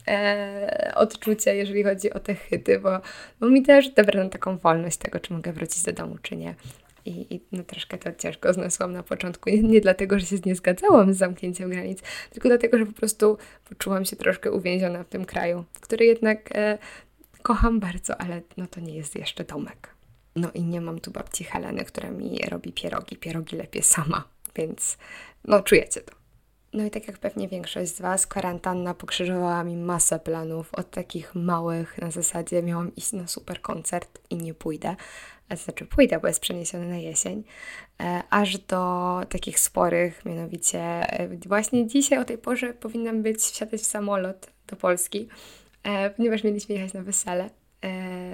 e, 0.07 0.91
odczucia, 0.95 1.51
jeżeli 1.51 1.83
chodzi 1.83 2.13
o 2.13 2.19
te 2.19 2.35
chyty, 2.35 2.79
bo, 2.79 2.89
bo 3.39 3.49
mi 3.49 3.63
też 3.63 3.89
dobrano 3.89 4.29
taką 4.29 4.57
wolność 4.57 4.97
tego, 4.97 5.19
czy 5.19 5.33
mogę 5.33 5.53
wrócić 5.53 5.83
do 5.83 5.93
domu, 5.93 6.17
czy 6.21 6.35
nie. 6.35 6.55
I, 7.05 7.35
I, 7.35 7.41
no 7.51 7.63
troszkę 7.63 7.97
to 7.97 8.11
ciężko 8.13 8.53
zniosłam 8.53 8.93
na 8.93 9.03
początku. 9.03 9.49
Nie, 9.49 9.63
nie, 9.63 9.81
dlatego, 9.81 10.19
że 10.19 10.25
się 10.25 10.35
nie 10.45 10.55
zgadzałam 10.55 11.13
z 11.13 11.17
zamknięciem 11.17 11.69
granic, 11.69 12.01
tylko 12.29 12.47
dlatego, 12.49 12.77
że 12.77 12.85
po 12.85 12.93
prostu 12.93 13.37
poczułam 13.69 14.05
się 14.05 14.15
troszkę 14.15 14.51
uwięziona 14.51 15.03
w 15.03 15.07
tym 15.07 15.25
kraju, 15.25 15.63
który 15.81 16.05
jednak 16.05 16.49
e, 16.55 16.77
kocham 17.41 17.79
bardzo, 17.79 18.21
ale 18.21 18.41
no 18.57 18.67
to 18.67 18.79
nie 18.79 18.95
jest 18.95 19.15
jeszcze 19.15 19.43
domek. 19.43 19.89
No 20.35 20.51
i 20.53 20.63
nie 20.63 20.81
mam 20.81 20.99
tu 20.99 21.11
babci 21.11 21.43
Heleny, 21.43 21.85
która 21.85 22.11
mi 22.11 22.39
robi 22.49 22.73
pierogi. 22.73 23.17
Pierogi 23.17 23.55
lepiej 23.55 23.83
sama, 23.83 24.23
więc 24.57 24.97
no 25.45 25.61
czujecie 25.61 26.01
to. 26.01 26.17
No 26.73 26.85
i 26.85 26.91
tak 26.91 27.07
jak 27.07 27.17
pewnie 27.17 27.47
większość 27.47 27.95
z 27.95 28.01
Was, 28.01 28.27
kwarantanna 28.27 28.93
pokrzyżowała 28.93 29.63
mi 29.63 29.77
masę 29.77 30.19
planów, 30.19 30.73
od 30.73 30.91
takich 30.91 31.35
małych 31.35 31.97
na 31.97 32.11
zasadzie 32.11 32.63
miałam 32.63 32.95
iść 32.95 33.13
na 33.13 33.27
super 33.27 33.61
koncert 33.61 34.19
i 34.29 34.35
nie 34.35 34.53
pójdę, 34.53 34.95
znaczy 35.55 35.85
pójdę, 35.85 36.19
bo 36.19 36.27
jest 36.27 36.39
przeniesiony 36.39 36.89
na 36.89 36.97
jesień, 36.97 37.43
e, 38.01 38.23
aż 38.29 38.57
do 38.57 39.21
takich 39.29 39.59
sporych, 39.59 40.25
mianowicie 40.25 40.79
e, 40.79 41.27
właśnie 41.47 41.87
dzisiaj 41.87 42.19
o 42.19 42.25
tej 42.25 42.37
porze 42.37 42.73
powinnam 42.73 43.23
być, 43.23 43.37
wsiadać 43.37 43.81
w 43.81 43.85
samolot 43.85 44.51
do 44.67 44.75
Polski, 44.75 45.27
e, 45.83 46.09
ponieważ 46.09 46.43
mieliśmy 46.43 46.75
jechać 46.75 46.93
na 46.93 47.01
wesele 47.01 47.49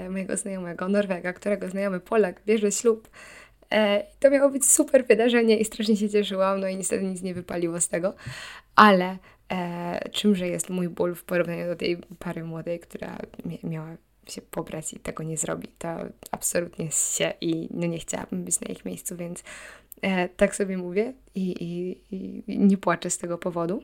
mojego 0.10 0.38
znajomego, 0.38 0.90
Norwega, 0.90 1.34
którego 1.34 1.70
znajomy 1.70 2.00
Polak 2.00 2.42
bierze 2.46 2.72
ślub 2.72 3.10
to 4.20 4.30
miało 4.30 4.50
być 4.50 4.66
super 4.66 5.06
wydarzenie 5.06 5.58
i 5.58 5.66
strasznie 5.66 5.98
się 5.98 6.10
cieszyłam, 6.10 6.60
no 6.60 6.68
i 6.68 6.78
niestety 6.78 7.04
nic 7.04 7.22
nie 7.22 7.34
wypaliło 7.34 7.82
z 7.82 7.88
tego, 7.88 8.14
ale 8.76 9.18
e, 9.52 10.10
czymże 10.12 10.48
jest 10.48 10.70
mój 10.70 10.90
ból 10.90 11.16
w 11.16 11.24
porównaniu 11.24 11.66
do 11.66 11.76
tej 11.76 11.98
pary 12.20 12.44
młodej, 12.44 12.80
która 12.80 13.18
miała 13.64 13.98
się 14.28 14.42
pobrać 14.42 14.94
i 14.94 15.00
tego 15.00 15.24
nie 15.24 15.38
zrobi. 15.38 15.68
To 15.68 15.88
absolutnie 16.32 16.92
się 16.92 17.34
i 17.42 17.70
no 17.72 17.88
nie 17.88 18.00
chciałabym 18.00 18.44
być 18.44 18.60
na 18.60 18.68
ich 18.68 18.86
miejscu, 18.86 19.16
więc 19.16 19.44
e, 20.02 20.30
tak 20.30 20.56
sobie 20.56 20.78
mówię 20.78 21.14
i, 21.36 21.56
i, 21.64 21.98
i 22.16 22.60
nie 22.60 22.78
płaczę 22.78 23.10
z 23.10 23.18
tego 23.18 23.38
powodu. 23.38 23.84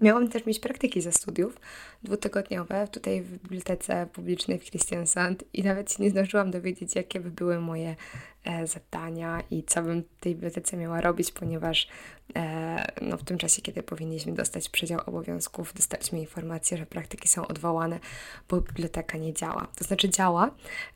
Miałam 0.00 0.28
też 0.28 0.46
mieć 0.46 0.58
praktyki 0.60 1.00
ze 1.00 1.12
studiów 1.12 1.60
dwutygodniowe 2.04 2.88
tutaj 2.88 3.22
w 3.22 3.38
bibliotece 3.38 4.06
publicznej 4.12 4.58
w 4.58 4.64
Christiansand 4.64 5.44
i 5.52 5.62
nawet 5.62 5.92
się 5.92 6.02
nie 6.02 6.10
zdążyłam 6.10 6.50
dowiedzieć, 6.50 6.94
jakie 6.94 7.20
by 7.20 7.30
były 7.30 7.60
moje 7.60 7.96
e, 8.44 8.66
zadania 8.66 9.42
i 9.50 9.62
co 9.62 9.82
bym 9.82 10.02
w 10.02 10.20
tej 10.20 10.34
bibliotece 10.34 10.76
miała 10.76 11.00
robić, 11.00 11.32
ponieważ 11.32 11.88
e, 12.36 12.84
no, 13.02 13.16
w 13.16 13.24
tym 13.24 13.38
czasie, 13.38 13.62
kiedy 13.62 13.82
powinniśmy 13.82 14.32
dostać 14.32 14.68
przedział 14.68 15.00
obowiązków, 15.06 15.74
dostaliśmy 15.74 16.20
informację, 16.20 16.78
że 16.78 16.86
praktyki 16.86 17.28
są 17.28 17.46
odwołane, 17.46 18.00
bo 18.48 18.60
biblioteka 18.60 19.18
nie 19.18 19.32
działa. 19.32 19.66
To 19.76 19.84
znaczy 19.84 20.08
działa 20.08 20.50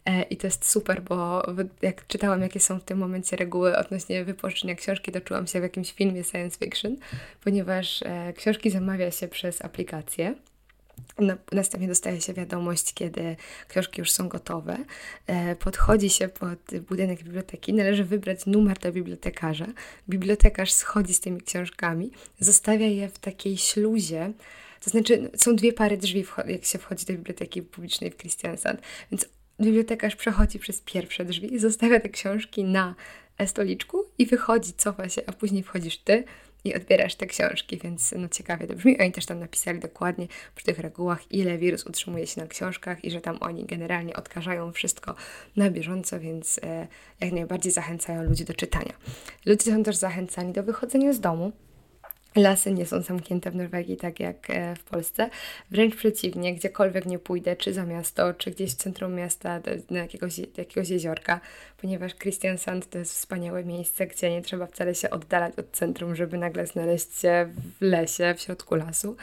e, 0.05 0.23
i 0.23 0.37
to 0.37 0.47
jest 0.47 0.71
super, 0.71 1.03
bo 1.03 1.43
jak 1.83 2.07
czytałam, 2.07 2.43
jakie 2.43 2.61
są 2.61 2.81
w 2.81 2.85
tym 2.85 2.99
momencie 2.99 3.37
reguły 3.37 3.77
odnośnie 3.77 4.25
wypożyczenia 4.25 4.75
książki, 4.75 5.12
to 5.12 5.21
czułam 5.21 5.47
się 5.47 5.61
w 5.61 5.62
jakimś 5.62 5.93
filmie 5.93 6.25
science 6.25 6.59
fiction, 6.59 6.97
ponieważ 7.45 8.03
e, 8.03 8.33
książki 8.33 8.71
zamawia 8.71 9.11
się 9.11 9.29
przez 9.29 9.65
aplikację. 9.65 10.35
Następnie 11.52 11.88
dostaje 11.88 12.21
się 12.21 12.35
wiadomość, 12.35 12.95
kiedy 12.95 13.37
książki 13.69 14.00
już 14.00 14.11
są 14.11 14.28
gotowe. 14.28 14.78
E, 15.26 15.57
podchodzi 15.57 16.11
się 16.11 16.28
pod 16.28 16.59
budynek 16.88 17.23
biblioteki, 17.23 17.73
należy 17.73 18.05
wybrać 18.05 18.47
numer 18.47 18.78
do 18.78 18.93
bibliotekarza. 18.93 19.67
Bibliotekarz 20.09 20.73
schodzi 20.73 21.14
z 21.14 21.21
tymi 21.21 21.40
książkami, 21.40 22.11
zostawia 22.40 22.87
je 22.87 23.09
w 23.09 23.19
takiej 23.19 23.57
śluzie. 23.57 24.33
To 24.85 24.90
znaczy, 24.90 25.31
są 25.37 25.57
dwie 25.57 25.73
pary 25.73 25.97
drzwi, 25.97 26.25
jak 26.47 26.64
się 26.64 26.78
wchodzi 26.78 27.07
do 27.07 27.12
biblioteki 27.12 27.62
publicznej 27.62 28.11
w 28.11 28.17
Christiansand, 28.17 28.81
więc 29.11 29.28
bibliotekarz 29.61 30.17
przechodzi 30.17 30.59
przez 30.59 30.81
pierwsze 30.81 31.25
drzwi, 31.25 31.59
zostawia 31.59 32.00
te 32.00 32.09
książki 32.09 32.64
na 32.64 32.95
stoliczku 33.47 34.05
i 34.19 34.26
wychodzi, 34.26 34.73
cofa 34.73 35.09
się, 35.09 35.23
a 35.26 35.33
później 35.33 35.62
wchodzisz 35.62 35.99
ty 35.99 36.25
i 36.69 36.75
odbierasz 36.75 37.15
te 37.15 37.27
książki, 37.27 37.79
więc 37.79 38.15
no 38.19 38.29
ciekawie 38.29 38.67
to 38.67 38.75
brzmi. 38.75 39.01
Oni 39.01 39.13
też 39.13 39.27
tam 39.27 39.39
napisali 39.39 39.81
dokładnie 39.81 40.27
przy 40.55 40.67
tych 40.67 40.79
regułach, 40.79 41.33
ile 41.33 41.59
wirus 41.59 41.87
utrzymuje 41.87 42.27
się 42.27 42.41
na 42.41 42.47
książkach 42.47 43.05
i 43.05 43.11
że 43.11 43.21
tam 43.21 43.39
oni 43.41 43.65
generalnie 43.65 44.17
odkażają 44.17 44.73
wszystko 44.73 45.15
na 45.57 45.71
bieżąco, 45.71 46.21
więc 46.21 46.61
e, 46.63 46.87
jak 47.21 47.33
najbardziej 47.33 47.73
zachęcają 47.73 48.23
ludzi 48.23 48.45
do 48.45 48.55
czytania. 48.55 48.93
Ludzie 49.47 49.71
są 49.71 49.83
też 49.83 49.97
zachęcani 49.97 50.53
do 50.53 50.63
wychodzenia 50.63 51.13
z 51.13 51.21
domu, 51.21 51.53
Lasy 52.37 52.73
nie 52.73 52.87
są 52.87 53.03
zamknięte 53.03 53.51
w 53.51 53.57
Norwegii 53.57 53.97
tak 53.97 54.21
jak 54.21 54.51
e, 54.51 54.77
w 54.77 54.85
Polsce. 54.85 55.31
Wręcz 55.71 55.97
przeciwnie, 55.97 56.55
gdziekolwiek 56.55 57.07
nie 57.07 57.19
pójdę, 57.19 57.57
czy 57.57 57.73
za 57.73 57.85
miasto, 57.85 58.35
czy 58.35 58.51
gdzieś 58.51 58.73
w 58.73 58.77
centrum 58.77 59.15
miasta, 59.15 59.61
do, 59.61 59.97
jakiegoś, 59.97 60.41
do 60.41 60.47
jakiegoś 60.59 60.89
jeziorka, 60.89 61.41
ponieważ 61.81 62.15
Christiansand 62.15 62.91
to 62.91 62.99
jest 62.99 63.13
wspaniałe 63.13 63.65
miejsce, 63.65 64.07
gdzie 64.07 64.31
nie 64.31 64.43
trzeba 64.43 64.67
wcale 64.67 64.95
się 64.95 65.11
oddalać 65.11 65.59
od 65.59 65.71
centrum, 65.71 66.17
żeby 66.17 66.39
nagle 66.39 66.67
znaleźć 66.67 67.21
się 67.21 67.49
w 67.81 67.83
lesie, 67.83 68.35
w 68.37 68.41
środku 68.41 68.75
lasu 68.75 69.17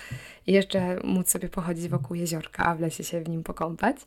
i 0.47 0.53
jeszcze 0.53 0.97
móc 1.03 1.29
sobie 1.29 1.49
pochodzić 1.49 1.87
wokół 1.87 2.15
jeziorka, 2.15 2.65
a 2.65 2.75
w 2.75 2.79
lesie 2.79 3.03
się 3.03 3.21
w 3.21 3.29
nim 3.29 3.43
pokąpać. 3.43 3.97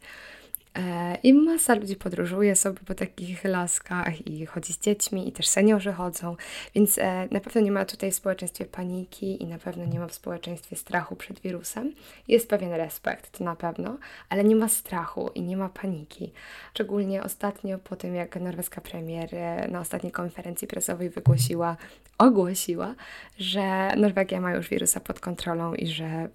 E, 0.79 1.19
I 1.23 1.35
masa 1.35 1.75
ludzi 1.75 1.97
podróżuje 1.97 2.57
sobie 2.57 2.79
po 2.87 2.95
takich 2.95 3.45
laskach 3.45 4.27
i 4.27 4.47
chodzi 4.47 4.73
z 4.73 4.81
dziećmi, 4.81 5.29
i 5.29 5.33
też 5.33 5.49
seniorzy 5.49 5.93
chodzą, 5.93 6.37
więc 6.75 6.99
e, 6.99 7.29
na 7.31 7.41
pewno 7.41 7.61
nie 7.61 7.73
ma 7.73 7.85
tutaj 7.85 8.11
w 8.11 8.15
społeczeństwie 8.15 8.65
paniki 8.65 9.43
i 9.43 9.47
na 9.47 9.59
pewno 9.59 9.85
nie 9.85 9.99
ma 9.99 10.07
w 10.07 10.15
społeczeństwie 10.15 10.77
strachu 10.77 11.17
przed 11.17 11.41
wirusem. 11.41 11.95
Jest 12.29 12.49
pewien 12.49 12.73
respekt, 12.73 13.39
to 13.39 13.45
na 13.45 13.57
pewno, 13.57 13.99
ale 14.29 14.45
nie 14.45 14.57
ma 14.57 14.69
strachu 14.69 15.31
i 15.35 15.43
nie 15.43 15.57
ma 15.57 15.69
paniki. 15.69 16.33
Szczególnie 16.75 17.23
ostatnio 17.23 17.79
po 17.79 17.97
tym, 17.97 18.15
jak 18.15 18.37
norweska 18.37 18.81
premier 18.81 19.35
e, 19.35 19.69
na 19.69 19.81
ostatniej 19.81 20.13
konferencji 20.13 20.69
prasowej 20.69 21.11
wygłosiła, 21.11 21.77
ogłosiła, 22.19 22.95
że 23.39 23.97
Norwegia 23.97 24.41
ma 24.41 24.55
już 24.55 24.69
wirusa 24.69 25.01
pod 25.01 25.21
kontrolą 25.21 25.75
i 25.75 25.87
że 25.87 26.29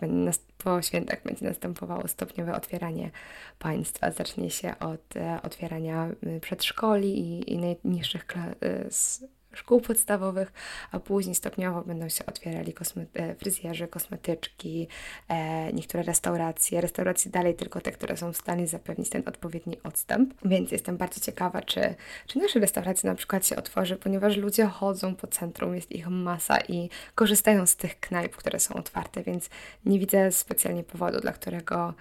po 0.64 0.82
świętach 0.82 1.24
będzie 1.24 1.46
następowało 1.46 2.08
stopniowe 2.08 2.56
otwieranie 2.56 3.12
państwa. 3.60 4.12
Zacznie 4.12 4.50
się 4.50 4.80
od 4.80 5.16
e, 5.16 5.40
otwierania 5.44 6.10
y, 6.28 6.40
przedszkoli 6.40 7.20
i, 7.20 7.54
i 7.54 7.58
najniższych 7.58 8.28
klas, 8.28 9.24
szkół 9.54 9.82
podstawowych, 9.82 10.54
a 10.92 11.00
później 11.00 11.36
stopniowo 11.36 11.82
będą 11.82 12.10
się 12.10 12.26
otwierali 12.26 12.74
kosme 12.74 13.06
e, 13.14 13.36
fryzjerzy, 13.36 13.88
kosmetyczki, 13.88 14.88
e, 15.30 15.74
niektóre 15.74 16.04
restauracje. 16.04 16.82
Restauracje 16.82 17.32
dalej 17.32 17.56
tylko 17.56 17.82
te, 17.82 17.92
które 17.92 18.18
są 18.18 18.34
w 18.34 18.38
stanie 18.38 18.68
zapewnić 18.68 19.10
ten 19.10 19.24
odpowiedni 19.26 19.78
odstęp. 19.84 20.34
Więc 20.46 20.72
jestem 20.72 20.98
bardzo 20.98 21.22
ciekawa, 21.22 21.62
czy, 21.62 21.96
czy 22.28 22.40
nasze 22.40 22.60
restauracje 22.60 23.10
na 23.10 23.16
przykład 23.16 23.48
się 23.48 23.56
otworzy, 23.56 23.96
ponieważ 23.96 24.38
ludzie 24.38 24.66
chodzą 24.66 25.16
po 25.16 25.28
centrum, 25.28 25.76
jest 25.76 25.92
ich 25.92 26.08
masa 26.08 26.58
i 26.60 26.90
korzystają 27.16 27.66
z 27.66 27.76
tych 27.76 28.00
knajp, 28.00 28.36
które 28.36 28.60
są 28.60 28.74
otwarte, 28.74 29.24
więc 29.24 29.50
nie 29.86 30.00
widzę 30.00 30.32
specjalnie 30.32 30.84
powodu, 30.84 31.20
dla 31.20 31.32
którego 31.32 31.94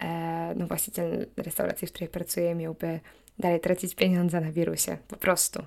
e, 0.00 0.54
no 0.56 0.66
właściciel 0.66 1.26
restauracji, 1.36 1.88
w 1.88 1.92
której 1.92 2.08
pracuję, 2.08 2.54
miałby 2.54 3.00
dalej 3.38 3.60
tracić 3.60 3.94
pieniądze 3.94 4.40
na 4.40 4.52
wirusie. 4.52 4.96
Po 5.08 5.16
prostu 5.16 5.62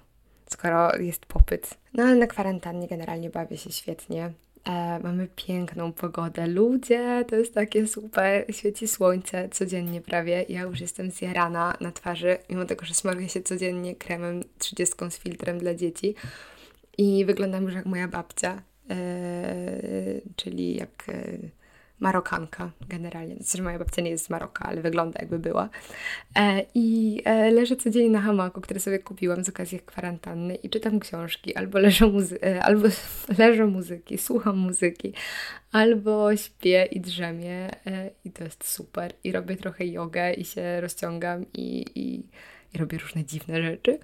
skoro 0.54 0.98
jest 0.98 1.26
popyt. 1.26 1.78
No 1.94 2.04
ale 2.04 2.16
na 2.16 2.28
kwarantannie 2.28 2.88
generalnie 2.88 3.30
bawię 3.30 3.58
się 3.58 3.72
świetnie. 3.72 4.32
E, 4.66 5.00
mamy 5.00 5.28
piękną 5.36 5.94
pogodę. 5.94 6.48
Ludzie, 6.48 7.26
to 7.28 7.36
jest 7.36 7.54
takie 7.54 7.88
super, 7.88 8.46
świeci 8.56 8.88
słońce 8.88 9.50
codziennie 9.50 10.02
prawie. 10.02 10.46
Ja 10.50 10.62
już 10.62 10.82
jestem 10.82 11.12
zjarana 11.12 11.78
na 11.82 11.92
twarzy, 11.92 12.38
mimo 12.50 12.66
tego, 12.66 12.86
że 12.86 12.94
smaruję 12.94 13.30
się 13.30 13.42
codziennie 13.42 13.96
kremem 13.96 14.44
30 14.58 14.96
z 15.10 15.18
filtrem 15.18 15.60
dla 15.60 15.76
dzieci. 15.76 16.16
I 16.98 17.26
wyglądam 17.26 17.64
już 17.64 17.74
jak 17.74 17.86
moja 17.86 18.08
babcia, 18.08 18.62
e, 18.90 18.96
czyli 20.36 20.76
jak... 20.76 21.10
E, 21.10 21.61
Marokanka 22.02 22.72
generalnie. 22.90 23.36
Znaczy, 23.36 23.64
moja 23.64 23.80
babcia 23.80 24.02
nie 24.02 24.10
jest 24.10 24.26
z 24.26 24.30
Maroka, 24.30 24.66
ale 24.66 24.82
wygląda 24.82 25.20
jakby 25.22 25.40
była. 25.40 25.70
E, 26.36 26.66
I 26.76 27.22
e, 27.26 27.52
leżę 27.52 27.76
codziennie 27.76 28.10
na 28.10 28.22
hamaku, 28.22 28.62
który 28.62 28.80
sobie 28.80 29.00
kupiłam 29.00 29.44
z 29.44 29.50
okazji 29.50 29.80
kwarantanny 29.80 30.56
i 30.56 30.70
czytam 30.70 31.00
książki, 31.00 31.56
albo 31.56 31.80
leżę, 31.80 32.06
muzy- 32.06 32.38
e, 32.46 32.64
albo 32.64 32.88
leżę 33.38 33.66
muzyki, 33.66 34.18
słucham 34.18 34.58
muzyki, 34.58 35.14
albo 35.72 36.36
śpię 36.38 36.88
i 36.92 37.00
drzemię 37.02 37.70
e, 37.88 38.10
i 38.26 38.32
to 38.32 38.44
jest 38.44 38.68
super. 38.68 39.14
I 39.24 39.32
robię 39.32 39.56
trochę 39.56 39.86
jogę 39.86 40.34
i 40.34 40.46
się 40.46 40.82
rozciągam 40.82 41.46
i, 41.54 41.86
i, 41.96 42.20
i 42.74 42.78
robię 42.78 42.98
różne 42.98 43.26
dziwne 43.26 43.62
rzeczy. 43.64 44.00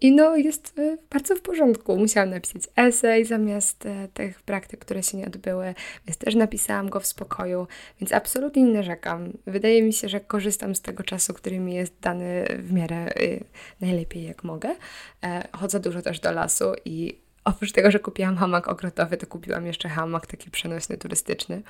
I 0.00 0.12
no, 0.12 0.36
jest 0.36 0.78
e, 0.78 0.96
bardzo 1.10 1.36
w 1.36 1.40
porządku. 1.40 1.96
Musiałam 1.96 2.30
napisać 2.30 2.62
esej 2.76 3.24
zamiast 3.24 3.86
e, 3.86 4.08
tych 4.14 4.42
praktyk, 4.42 4.80
które 4.80 5.02
się 5.02 5.18
nie 5.18 5.26
odbyły, 5.26 5.74
więc 6.06 6.18
też 6.18 6.34
napisałam 6.34 6.88
go 6.88 7.00
w 7.00 7.06
spokoju, 7.06 7.66
więc 8.00 8.12
absolutnie 8.12 8.62
nie 8.62 8.72
narzekam. 8.72 9.32
Wydaje 9.46 9.82
mi 9.82 9.92
się, 9.92 10.08
że 10.08 10.20
korzystam 10.20 10.74
z 10.74 10.80
tego 10.80 11.02
czasu, 11.02 11.34
który 11.34 11.58
mi 11.58 11.74
jest 11.74 11.94
dany 12.00 12.46
w 12.58 12.72
miarę 12.72 13.08
y, 13.20 13.44
najlepiej 13.80 14.24
jak 14.24 14.44
mogę. 14.44 14.76
E, 15.24 15.48
chodzę 15.52 15.80
dużo 15.80 16.02
też 16.02 16.20
do 16.20 16.32
lasu 16.32 16.72
i 16.84 17.18
oprócz 17.44 17.72
tego, 17.72 17.90
że 17.90 17.98
kupiłam 17.98 18.36
hamak 18.36 18.68
ogrodowy, 18.68 19.16
to 19.16 19.26
kupiłam 19.26 19.66
jeszcze 19.66 19.88
hamak 19.88 20.26
taki 20.26 20.50
przenośny, 20.50 20.98
turystyczny. 20.98 21.62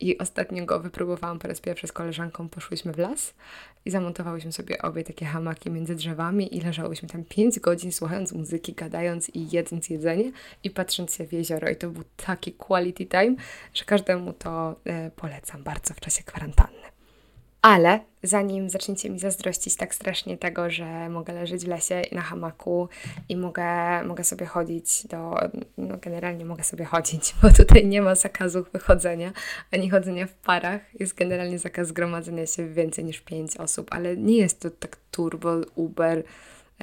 I 0.00 0.18
ostatnio 0.18 0.66
go 0.66 0.80
wypróbowałam 0.80 1.38
po 1.38 1.48
raz 1.48 1.60
pierwszy 1.60 1.86
z 1.86 1.92
koleżanką. 1.92 2.48
Poszłyśmy 2.48 2.92
w 2.92 2.98
las 2.98 3.34
i 3.84 3.90
zamontowałyśmy 3.90 4.52
sobie 4.52 4.82
obie 4.82 5.04
takie 5.04 5.26
hamaki 5.26 5.70
między 5.70 5.94
drzewami 5.94 6.56
i 6.56 6.60
leżałyśmy 6.60 7.08
tam 7.08 7.24
5 7.24 7.60
godzin 7.60 7.92
słuchając 7.92 8.32
muzyki, 8.32 8.72
gadając 8.72 9.30
i 9.30 9.48
jedząc 9.50 9.90
jedzenie 9.90 10.32
i 10.64 10.70
patrząc 10.70 11.14
się 11.14 11.26
w 11.26 11.32
jezioro. 11.32 11.68
I 11.68 11.76
to 11.76 11.90
był 11.90 12.04
taki 12.16 12.52
quality 12.52 13.06
time, 13.06 13.34
że 13.74 13.84
każdemu 13.84 14.32
to 14.32 14.80
e, 14.84 15.10
polecam 15.10 15.62
bardzo 15.62 15.94
w 15.94 16.00
czasie 16.00 16.22
kwarantanny. 16.22 16.83
Ale 17.64 18.00
zanim 18.22 18.70
zaczniecie 18.70 19.10
mi 19.10 19.18
zazdrościć 19.18 19.76
tak 19.76 19.94
strasznie 19.94 20.38
tego, 20.38 20.70
że 20.70 21.08
mogę 21.08 21.32
leżeć 21.32 21.64
w 21.64 21.68
lesie 21.68 22.02
na 22.12 22.20
hamaku 22.20 22.88
i 23.28 23.36
mogę, 23.36 23.64
mogę 24.04 24.24
sobie 24.24 24.46
chodzić 24.46 25.06
do. 25.06 25.34
No, 25.78 25.96
generalnie 26.02 26.44
mogę 26.44 26.64
sobie 26.64 26.84
chodzić, 26.84 27.34
bo 27.42 27.50
tutaj 27.50 27.86
nie 27.86 28.02
ma 28.02 28.14
zakazu 28.14 28.64
wychodzenia 28.72 29.32
ani 29.72 29.90
chodzenia 29.90 30.26
w 30.26 30.34
parach. 30.34 30.80
Jest 31.00 31.14
generalnie 31.14 31.58
zakaz 31.58 31.88
zgromadzenia 31.88 32.46
się 32.46 32.68
więcej 32.68 33.04
niż 33.04 33.20
pięć 33.20 33.56
osób, 33.56 33.88
ale 33.90 34.16
nie 34.16 34.36
jest 34.36 34.60
to 34.60 34.70
tak 34.70 34.96
turbo, 35.10 35.56
Uber. 35.74 36.22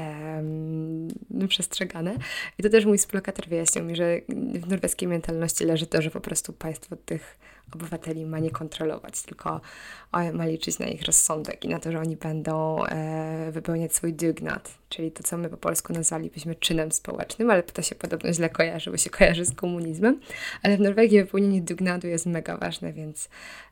Um, 0.01 1.47
przestrzegane. 1.47 2.15
I 2.57 2.63
to 2.63 2.69
też 2.69 2.85
mój 2.85 2.97
współlokator 2.97 3.47
wyjaśnił 3.47 3.83
mi, 3.83 3.95
że 3.95 4.19
w 4.53 4.67
norweskiej 4.67 5.07
mentalności 5.07 5.65
leży 5.65 5.87
to, 5.87 6.01
że 6.01 6.11
po 6.11 6.21
prostu 6.21 6.53
państwo 6.53 6.95
tych 6.95 7.37
obywateli 7.75 8.25
ma 8.25 8.39
nie 8.39 8.51
kontrolować, 8.51 9.21
tylko 9.21 9.61
ma 10.33 10.45
liczyć 10.45 10.79
na 10.79 10.85
ich 10.85 11.01
rozsądek 11.01 11.65
i 11.65 11.67
na 11.67 11.79
to, 11.79 11.91
że 11.91 11.99
oni 11.99 12.15
będą 12.15 12.85
e, 12.85 13.51
wypełniać 13.51 13.95
swój 13.95 14.13
dygnat, 14.13 14.73
czyli 14.89 15.11
to, 15.11 15.23
co 15.23 15.37
my 15.37 15.49
po 15.49 15.57
polsku 15.57 15.93
nazwalibyśmy 15.93 16.55
czynem 16.55 16.91
społecznym, 16.91 17.51
ale 17.51 17.63
to 17.63 17.81
się 17.81 17.95
podobno 17.95 18.33
źle 18.33 18.49
kojarzy, 18.49 18.91
bo 18.91 18.97
się 18.97 19.09
kojarzy 19.09 19.45
z 19.45 19.55
komunizmem, 19.55 20.19
ale 20.63 20.77
w 20.77 20.79
Norwegii 20.79 21.23
wypełnienie 21.23 21.61
dygnatu 21.61 22.07
jest 22.07 22.25
mega 22.25 22.57
ważne, 22.57 22.93
więc 22.93 23.29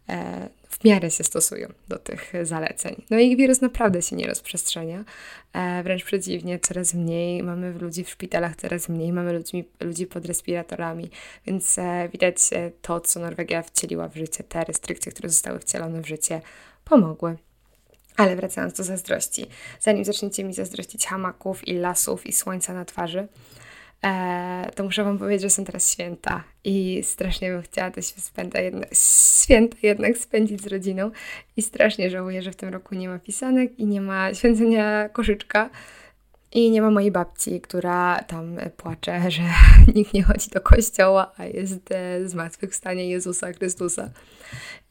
e, 0.09 0.49
w 0.69 0.83
miarę 0.83 1.11
się 1.11 1.23
stosują 1.23 1.67
do 1.87 1.97
tych 1.97 2.33
zaleceń. 2.43 3.05
No 3.09 3.19
i 3.19 3.37
wirus 3.37 3.61
naprawdę 3.61 4.01
się 4.01 4.15
nie 4.15 4.27
rozprzestrzenia, 4.27 5.05
e, 5.53 5.83
wręcz 5.83 6.03
przeciwnie, 6.03 6.59
coraz 6.59 6.93
mniej 6.93 7.43
mamy 7.43 7.73
ludzi 7.73 8.03
w 8.03 8.09
szpitalach, 8.09 8.55
coraz 8.55 8.89
mniej 8.89 9.13
mamy 9.13 9.33
ludzi, 9.33 9.69
ludzi 9.79 10.07
pod 10.07 10.25
respiratorami, 10.25 11.09
więc 11.45 11.77
e, 11.77 12.09
widać 12.11 12.35
e, 12.51 12.71
to, 12.81 13.01
co 13.01 13.19
Norwegia 13.19 13.61
wcieliła 13.61 14.07
w 14.07 14.15
życie, 14.15 14.43
te 14.43 14.63
restrykcje, 14.63 15.11
które 15.11 15.29
zostały 15.29 15.59
wcielone 15.59 16.01
w 16.01 16.07
życie, 16.07 16.41
pomogły. 16.85 17.37
Ale 18.17 18.35
wracając 18.35 18.73
do 18.73 18.83
zazdrości, 18.83 19.45
zanim 19.79 20.05
zaczniecie 20.05 20.43
mi 20.43 20.53
zazdrościć 20.53 21.07
hamaków 21.07 21.67
i 21.67 21.73
lasów 21.73 22.27
i 22.27 22.33
słońca 22.33 22.73
na 22.73 22.85
twarzy, 22.85 23.27
e, 24.03 24.71
to 24.75 24.83
muszę 24.83 25.03
Wam 25.03 25.17
powiedzieć, 25.17 25.41
że 25.41 25.49
są 25.49 25.65
teraz 25.65 25.91
święta 25.91 26.43
i 26.63 27.01
strasznie 27.03 27.51
bym 27.51 27.61
chciała 27.61 27.91
te 27.91 28.01
święta 28.01 28.61
jednak, 28.61 28.89
święta 28.93 29.77
jednak 29.83 30.17
spędzić 30.17 30.61
z 30.61 30.67
rodziną. 30.67 31.11
I 31.57 31.61
strasznie 31.61 32.09
żałuję, 32.09 32.41
że 32.41 32.51
w 32.51 32.55
tym 32.55 32.69
roku 32.69 32.95
nie 32.95 33.09
ma 33.09 33.19
pisanek 33.19 33.79
i 33.79 33.85
nie 33.85 34.01
ma 34.01 34.33
święcenia 34.33 35.09
koszyczka, 35.09 35.69
i 36.51 36.71
nie 36.71 36.81
ma 36.81 36.91
mojej 36.91 37.11
babci, 37.11 37.61
która 37.61 38.23
tam 38.23 38.57
płacze, 38.77 39.21
że 39.31 39.41
nikt 39.95 40.13
nie 40.13 40.23
chodzi 40.23 40.49
do 40.49 40.61
kościoła, 40.61 41.31
a 41.37 41.45
jest 41.45 41.91
e, 41.91 42.27
zmartwychwstanie 42.27 43.09
Jezusa 43.09 43.53
Chrystusa. 43.53 44.09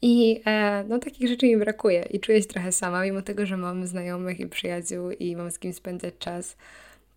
I 0.01 0.41
e, 0.45 0.83
no 0.87 0.99
takich 0.99 1.27
rzeczy 1.27 1.45
mi 1.45 1.57
brakuje 1.57 2.01
i 2.11 2.19
czuję 2.19 2.41
się 2.41 2.47
trochę 2.47 2.71
sama, 2.71 3.03
mimo 3.03 3.21
tego, 3.21 3.45
że 3.45 3.57
mam 3.57 3.87
znajomych 3.87 4.39
i 4.39 4.47
przyjaciół 4.47 5.11
i 5.11 5.35
mam 5.35 5.51
z 5.51 5.59
kim 5.59 5.73
spędzać 5.73 6.13
czas, 6.19 6.57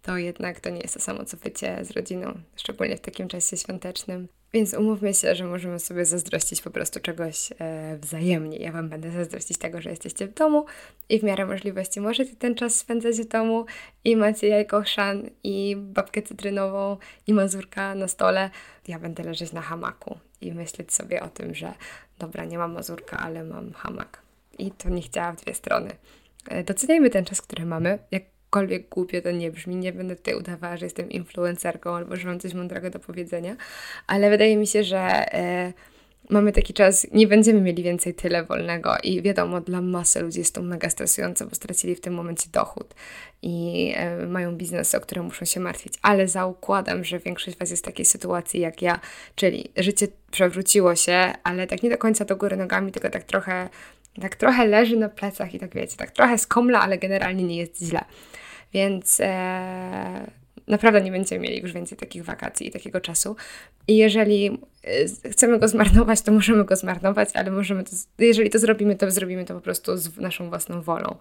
to 0.02 0.16
jednak 0.16 0.60
to 0.60 0.70
nie 0.70 0.80
jest 0.80 0.94
to 0.94 1.00
samo, 1.00 1.24
co 1.24 1.36
bycie 1.36 1.84
z 1.84 1.90
rodziną, 1.90 2.40
szczególnie 2.56 2.96
w 2.96 3.00
takim 3.00 3.28
czasie 3.28 3.56
świątecznym. 3.56 4.28
Więc 4.52 4.74
umówmy 4.74 5.14
się, 5.14 5.34
że 5.34 5.44
możemy 5.44 5.78
sobie 5.78 6.04
zazdrościć 6.04 6.62
po 6.62 6.70
prostu 6.70 7.00
czegoś 7.00 7.50
e, 7.58 7.98
wzajemnie. 8.00 8.56
Ja 8.56 8.72
Wam 8.72 8.88
będę 8.88 9.10
zazdrościć 9.10 9.58
tego, 9.58 9.80
że 9.80 9.90
jesteście 9.90 10.26
w 10.26 10.34
domu 10.34 10.66
i 11.08 11.18
w 11.18 11.22
miarę 11.22 11.46
możliwości 11.46 12.00
możecie 12.00 12.36
ten 12.36 12.54
czas 12.54 12.76
spędzać 12.76 13.16
w 13.16 13.28
domu 13.28 13.66
i 14.04 14.16
macie 14.16 14.48
jajko 14.48 14.82
chrzan 14.82 15.30
i 15.44 15.76
babkę 15.76 16.22
cytrynową 16.22 16.96
i 17.26 17.34
mazurka 17.34 17.94
na 17.94 18.08
stole. 18.08 18.50
Ja 18.88 18.98
będę 18.98 19.22
leżeć 19.22 19.52
na 19.52 19.60
hamaku 19.60 20.18
i 20.40 20.52
myśleć 20.52 20.92
sobie 20.92 21.22
o 21.22 21.28
tym, 21.28 21.54
że 21.54 21.72
dobra, 22.18 22.44
nie 22.44 22.58
mam 22.58 22.72
mazurka, 22.72 23.18
ale 23.18 23.44
mam 23.44 23.72
hamak. 23.72 24.22
I 24.58 24.70
to 24.70 24.88
nie 24.88 25.02
chciała 25.02 25.32
w 25.32 25.36
dwie 25.36 25.54
strony. 25.54 25.90
E, 26.48 26.64
doceniajmy 26.64 27.10
ten 27.10 27.24
czas, 27.24 27.42
który 27.42 27.66
mamy. 27.66 27.98
Jak 28.10 28.22
jakkolwiek 28.52 28.88
głupio 28.88 29.22
to 29.22 29.30
nie 29.30 29.50
brzmi, 29.50 29.76
nie 29.76 29.92
będę 29.92 30.16
tutaj 30.16 30.34
udawała, 30.34 30.76
że 30.76 30.86
jestem 30.86 31.10
influencerką 31.10 31.96
albo 31.96 32.16
że 32.16 32.28
mam 32.28 32.40
coś 32.40 32.54
mądrego 32.54 32.90
do 32.90 32.98
powiedzenia, 32.98 33.56
ale 34.06 34.30
wydaje 34.30 34.56
mi 34.56 34.66
się, 34.66 34.84
że 34.84 34.98
e, 35.34 35.72
mamy 36.30 36.52
taki 36.52 36.74
czas, 36.74 37.06
nie 37.12 37.26
będziemy 37.26 37.60
mieli 37.60 37.82
więcej 37.82 38.14
tyle 38.14 38.44
wolnego 38.44 38.94
i 39.02 39.22
wiadomo, 39.22 39.60
dla 39.60 39.80
masy 39.80 40.20
ludzi 40.20 40.38
jest 40.38 40.54
to 40.54 40.62
mega 40.62 40.90
stresujące, 40.90 41.46
bo 41.46 41.54
stracili 41.54 41.94
w 41.94 42.00
tym 42.00 42.14
momencie 42.14 42.48
dochód 42.52 42.94
i 43.42 43.92
e, 43.96 44.26
mają 44.26 44.56
biznesy, 44.56 44.96
o 44.96 45.00
które 45.00 45.22
muszą 45.22 45.44
się 45.44 45.60
martwić, 45.60 45.94
ale 46.02 46.28
zaukładam, 46.28 47.04
że 47.04 47.18
większość 47.18 47.58
Was 47.58 47.70
jest 47.70 47.82
w 47.82 47.86
takiej 47.86 48.04
sytuacji 48.04 48.60
jak 48.60 48.82
ja, 48.82 49.00
czyli 49.34 49.72
życie 49.76 50.08
przewróciło 50.30 50.96
się, 50.96 51.32
ale 51.44 51.66
tak 51.66 51.82
nie 51.82 51.90
do 51.90 51.98
końca 51.98 52.24
do 52.24 52.36
góry 52.36 52.56
nogami, 52.56 52.92
tylko 52.92 53.10
tak 53.10 53.24
trochę 53.24 53.68
tak 54.20 54.36
trochę 54.36 54.66
leży 54.66 54.96
na 54.96 55.08
plecach 55.08 55.54
i 55.54 55.58
tak 55.58 55.74
wiecie, 55.74 55.96
tak 55.96 56.10
trochę 56.10 56.38
skomla, 56.38 56.80
ale 56.80 56.98
generalnie 56.98 57.44
nie 57.44 57.56
jest 57.56 57.82
źle. 57.82 58.00
Więc 58.72 59.20
e, 59.20 60.30
naprawdę 60.68 61.00
nie 61.00 61.10
będziemy 61.10 61.40
mieli 61.40 61.62
już 61.62 61.72
więcej 61.72 61.98
takich 61.98 62.24
wakacji 62.24 62.68
i 62.68 62.70
takiego 62.70 63.00
czasu. 63.00 63.36
I 63.88 63.96
jeżeli 63.96 64.58
e, 65.24 65.30
chcemy 65.30 65.58
go 65.58 65.68
zmarnować, 65.68 66.22
to 66.22 66.32
możemy 66.32 66.64
go 66.64 66.76
zmarnować, 66.76 67.28
ale 67.34 67.50
możemy 67.50 67.84
to, 67.84 67.90
jeżeli 68.18 68.50
to 68.50 68.58
zrobimy, 68.58 68.96
to 68.96 69.10
zrobimy 69.10 69.44
to 69.44 69.54
po 69.54 69.60
prostu 69.60 69.96
z 69.96 70.16
naszą 70.16 70.48
własną 70.48 70.82
wolą. 70.82 71.16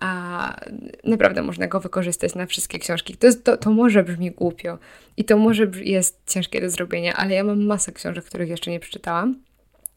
A 0.00 0.60
naprawdę 1.04 1.42
można 1.42 1.66
go 1.66 1.80
wykorzystać 1.80 2.34
na 2.34 2.46
wszystkie 2.46 2.78
książki. 2.78 3.16
To, 3.16 3.28
to, 3.44 3.56
to 3.56 3.70
może 3.70 4.04
brzmi 4.04 4.30
głupio 4.30 4.78
i 5.16 5.24
to 5.24 5.36
może 5.36 5.70
jest 5.82 6.20
ciężkie 6.26 6.60
do 6.60 6.70
zrobienia, 6.70 7.14
ale 7.16 7.34
ja 7.34 7.44
mam 7.44 7.64
masę 7.64 7.92
książek, 7.92 8.24
których 8.24 8.48
jeszcze 8.48 8.70
nie 8.70 8.80
przeczytałam 8.80 9.45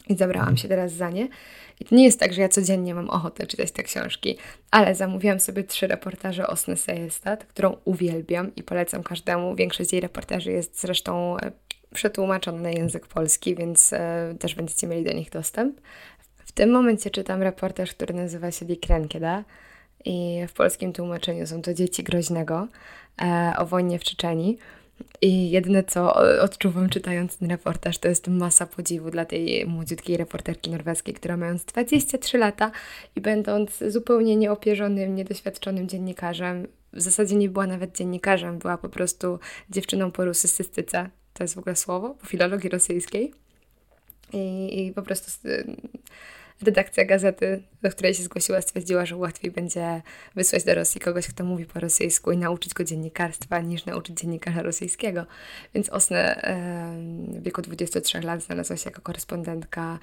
i 0.10 0.16
zabrałam 0.16 0.58
się 0.58 0.68
teraz 0.68 0.92
za 0.92 1.10
nie. 1.10 1.28
I 1.80 1.86
to 1.86 1.96
nie 1.96 2.04
jest 2.04 2.20
tak, 2.20 2.34
że 2.34 2.42
ja 2.42 2.50
codziennie 2.50 2.96
mam 2.96 3.10
ochotę 3.10 3.48
czytać 3.48 3.72
te 3.72 3.84
książki, 3.84 4.38
ale 4.72 4.96
zamówiłam 4.96 5.40
sobie 5.40 5.64
trzy 5.64 5.88
reportaże 5.88 6.48
Osny 6.48 6.78
Sejestat, 6.78 7.44
którą 7.46 7.76
uwielbiam 7.86 8.56
i 8.56 8.64
polecam 8.64 9.04
każdemu. 9.04 9.56
Większość 9.56 9.94
jej 9.94 10.02
reportaży 10.02 10.52
jest 10.52 10.82
zresztą 10.82 11.38
e, 11.38 11.52
przetłumaczona 11.94 12.62
na 12.62 12.70
język 12.70 13.08
polski, 13.08 13.56
więc 13.56 13.94
e, 13.94 14.36
też 14.40 14.56
będziecie 14.56 14.88
mieli 14.88 15.04
do 15.04 15.14
nich 15.14 15.30
dostęp. 15.30 15.82
W 16.38 16.52
tym 16.52 16.72
momencie 16.72 17.10
czytam 17.10 17.42
reportaż, 17.42 17.94
który 17.94 18.14
nazywa 18.14 18.52
się 18.52 18.66
Die 18.66 18.78
Krenkieda 18.78 19.44
i 20.06 20.40
w 20.48 20.54
polskim 20.54 20.94
tłumaczeniu 20.94 21.48
są 21.48 21.62
to 21.62 21.74
Dzieci 21.74 22.04
Groźnego 22.04 22.68
e, 23.22 23.54
o 23.58 23.66
wojnie 23.66 24.00
w 24.00 24.04
Czeczeni. 24.04 24.58
I 25.22 25.52
jedyne, 25.52 25.84
co 25.84 26.16
odczuwam 26.42 26.90
czytając 26.90 27.38
ten 27.38 27.50
reportaż, 27.50 27.98
to 27.98 28.08
jest 28.08 28.28
masa 28.28 28.66
podziwu 28.66 29.12
dla 29.12 29.26
tej 29.26 29.66
młodziutkiej 29.66 30.18
reporterki 30.18 30.72
norweskiej, 30.72 31.14
która 31.14 31.38
mając 31.38 31.66
23 31.66 32.38
lata 32.38 32.72
i 33.16 33.22
będąc 33.22 33.84
zupełnie 33.88 34.36
nieopierzonym, 34.36 35.16
niedoświadczonym 35.16 35.88
dziennikarzem, 35.88 36.68
w 36.94 37.02
zasadzie 37.02 37.36
nie 37.36 37.50
była 37.50 37.68
nawet 37.68 37.98
dziennikarzem, 37.98 38.60
była 38.60 38.78
po 38.78 38.90
prostu 38.90 39.40
dziewczyną 39.70 40.12
po 40.12 40.26
rusystyce, 40.26 41.10
to 41.34 41.44
jest 41.44 41.56
w 41.56 41.58
ogóle 41.58 41.76
słowo, 41.76 42.10
po 42.10 42.26
filologii 42.26 42.70
rosyjskiej. 42.70 43.34
I, 44.34 44.88
i 44.88 44.94
po 44.94 45.02
prostu 45.02 45.32
redakcja 46.62 47.06
gazety, 47.06 47.64
do 47.82 47.90
której 47.90 48.14
się 48.14 48.24
zgłosiła, 48.24 48.62
stwierdziła, 48.62 49.06
że 49.06 49.18
łatwiej 49.18 49.52
będzie 49.52 50.02
wysłać 50.36 50.64
do 50.64 50.76
Rosji 50.76 51.02
kogoś, 51.02 51.28
kto 51.28 51.44
mówi 51.44 51.66
po 51.66 51.80
rosyjsku 51.80 52.32
i 52.32 52.38
nauczyć 52.38 52.74
go 52.74 52.84
dziennikarstwa, 52.84 53.60
niż 53.60 53.86
nauczyć 53.86 54.20
dziennikarza 54.20 54.62
rosyjskiego. 54.62 55.26
Więc 55.74 55.90
Osne 55.90 56.42
w 57.28 57.44
wieku 57.44 57.62
23 57.62 58.22
lat 58.22 58.44
znalazła 58.44 58.78
się 58.78 58.90
jako 58.90 59.02
korespondentka 59.02 60.00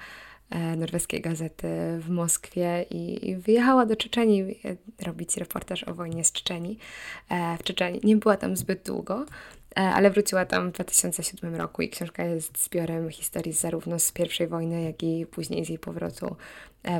e, 0.49 0.75
norweskiej 0.75 1.21
gazety 1.21 1.67
w 1.99 2.09
Moskwie 2.09 2.85
i, 2.89 3.35
wyjechała 3.35 3.85
do 3.85 3.95
Czeczeni 3.95 4.41
e, 4.41 5.05
robić 5.05 5.37
reportaż 5.37 5.83
o 5.83 5.93
wojnie 5.93 6.23
z 6.23 6.31
Czeczeni. 6.31 6.77
E, 7.29 7.57
w 7.57 7.63
Czeczeni 7.63 7.99
nie 8.03 8.17
była 8.17 8.37
tam 8.37 8.57
zbyt 8.57 8.85
długo, 8.85 9.25
ale 9.75 10.11
wróciła 10.11 10.45
tam 10.45 10.69
w 10.69 10.73
2007 10.73 11.55
roku 11.55 11.81
i 11.81 11.89
książka 11.89 12.23
jest 12.23 12.63
zbiorem 12.63 13.09
historii 13.09 13.53
zarówno 13.53 13.99
z 13.99 14.11
pierwszej 14.11 14.47
wojny, 14.47 14.81
jak 14.81 15.03
i 15.03 15.25
później 15.25 15.65
z 15.65 15.69
jej 15.69 15.79
powrotu 15.79 16.25
e, 16.25 16.35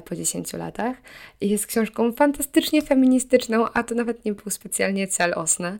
po 0.05 0.15
10 0.15 0.53
latach. 0.53 0.97
I 1.41 1.49
jest 1.49 1.67
książką 1.67 2.11
fantastycznie 2.11 2.81
feministyczną, 2.81 3.65
a 3.73 3.83
to 3.83 3.95
nawet 3.95 4.25
nie 4.25 4.33
był 4.33 4.51
specjalnie 4.51 5.07
cel 5.07 5.33
Osna. 5.35 5.77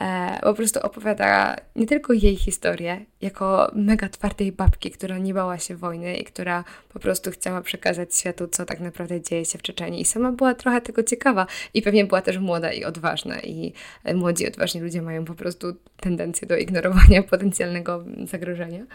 E, 0.00 0.38
po 0.42 0.54
prostu 0.54 0.80
opowiada 0.80 1.56
nie 1.76 1.86
tylko 1.86 2.12
jej 2.12 2.36
historię, 2.36 3.04
jako 3.20 3.70
mega 3.74 4.08
twardej 4.08 4.52
babki, 4.52 4.90
która 4.90 5.18
nie 5.18 5.34
bała 5.34 5.58
się 5.58 5.76
wojny 5.76 6.16
i 6.16 6.24
która 6.24 6.64
po 6.88 6.98
prostu 6.98 7.30
chciała 7.30 7.60
przekazać 7.60 8.16
światu, 8.16 8.48
co 8.48 8.64
tak 8.64 8.80
naprawdę 8.80 9.20
dzieje 9.20 9.44
się 9.44 9.58
w 9.58 9.62
Czeczeniu. 9.62 9.98
I 9.98 10.04
sama 10.04 10.32
była 10.32 10.54
trochę 10.54 10.80
tego 10.80 11.02
ciekawa 11.02 11.46
i 11.74 11.82
pewnie 11.82 12.04
była 12.04 12.22
też 12.22 12.38
młoda 12.38 12.72
i 12.72 12.84
odważna. 12.84 13.40
I 13.40 13.72
e, 14.04 14.14
młodzi, 14.14 14.48
odważni 14.48 14.80
ludzie 14.80 15.02
mają 15.02 15.24
po 15.24 15.34
prostu 15.34 15.76
tendencję 16.00 16.48
do 16.48 16.56
ignorowania 16.56 17.22
potencjalnego 17.32 18.04
zagrożenia. 18.24 18.86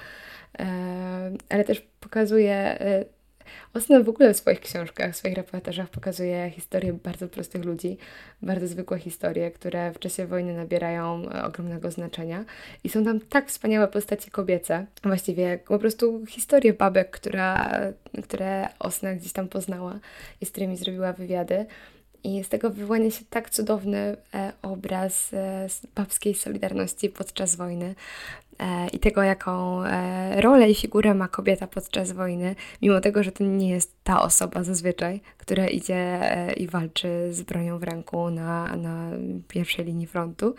E, 0.59 1.31
ale 1.49 1.63
też 1.63 1.81
pokazuje 1.99 2.79
Osna 3.73 4.04
w 4.04 4.10
ogóle 4.10 4.34
w 4.34 4.38
swoich 4.38 4.60
książkach, 4.60 5.13
w 5.13 5.15
swoich 5.15 5.36
reportażach 5.36 5.89
pokazuje 5.89 6.49
historię 6.49 6.93
bardzo 6.93 7.27
prostych 7.27 7.65
ludzi, 7.65 7.97
bardzo 8.41 8.67
zwykłe 8.67 8.99
historie, 8.99 9.51
które 9.51 9.91
w 9.91 9.99
czasie 9.99 10.27
wojny 10.27 10.54
nabierają 10.54 11.30
e, 11.30 11.43
ogromnego 11.43 11.91
znaczenia. 11.91 12.45
I 12.84 12.89
są 12.89 13.04
tam 13.04 13.19
tak 13.19 13.49
wspaniałe 13.49 13.88
postacie 13.88 14.32
kobiece, 14.32 14.86
właściwie 15.04 15.60
po 15.67 15.80
prostu 15.80 16.25
historie 16.25 16.73
babek, 16.73 17.12
która, 17.12 17.71
które 18.23 18.67
Osna 18.80 19.13
gdzieś 19.13 19.34
tam 19.34 19.47
poznała 19.47 19.99
i 20.41 20.45
z 20.45 20.51
którymi 20.51 20.77
zrobiła 20.77 21.13
wywiady. 21.13 21.65
I 22.23 22.43
z 22.43 22.49
tego 22.49 22.69
wyłania 22.69 23.12
się 23.12 23.25
tak 23.30 23.49
cudowny 23.49 24.17
e, 24.34 24.51
obraz 24.62 25.34
e, 25.34 25.67
babskiej 25.95 26.36
solidarności 26.36 27.10
podczas 27.10 27.56
wojny 27.56 27.95
i 28.93 29.00
tego, 29.00 29.24
jaką 29.24 29.84
e, 29.84 30.41
rolę 30.41 30.69
i 30.69 30.76
figurę 30.76 31.13
ma 31.13 31.28
kobieta 31.28 31.67
podczas 31.67 32.12
wojny, 32.12 32.56
mimo 32.82 33.02
tego, 33.02 33.24
że 33.24 33.32
to 33.32 33.43
nie 33.43 33.69
jest 33.69 33.95
ta 34.04 34.21
osoba 34.21 34.63
zazwyczaj, 34.63 35.21
która 35.38 35.67
idzie 35.67 35.95
e, 35.95 36.54
i 36.54 36.67
walczy 36.67 37.34
z 37.34 37.41
bronią 37.41 37.80
w 37.80 37.84
ręku 37.84 38.30
na, 38.30 38.76
na 38.76 39.10
pierwszej 39.47 39.86
linii 39.86 40.08
frontu, 40.08 40.56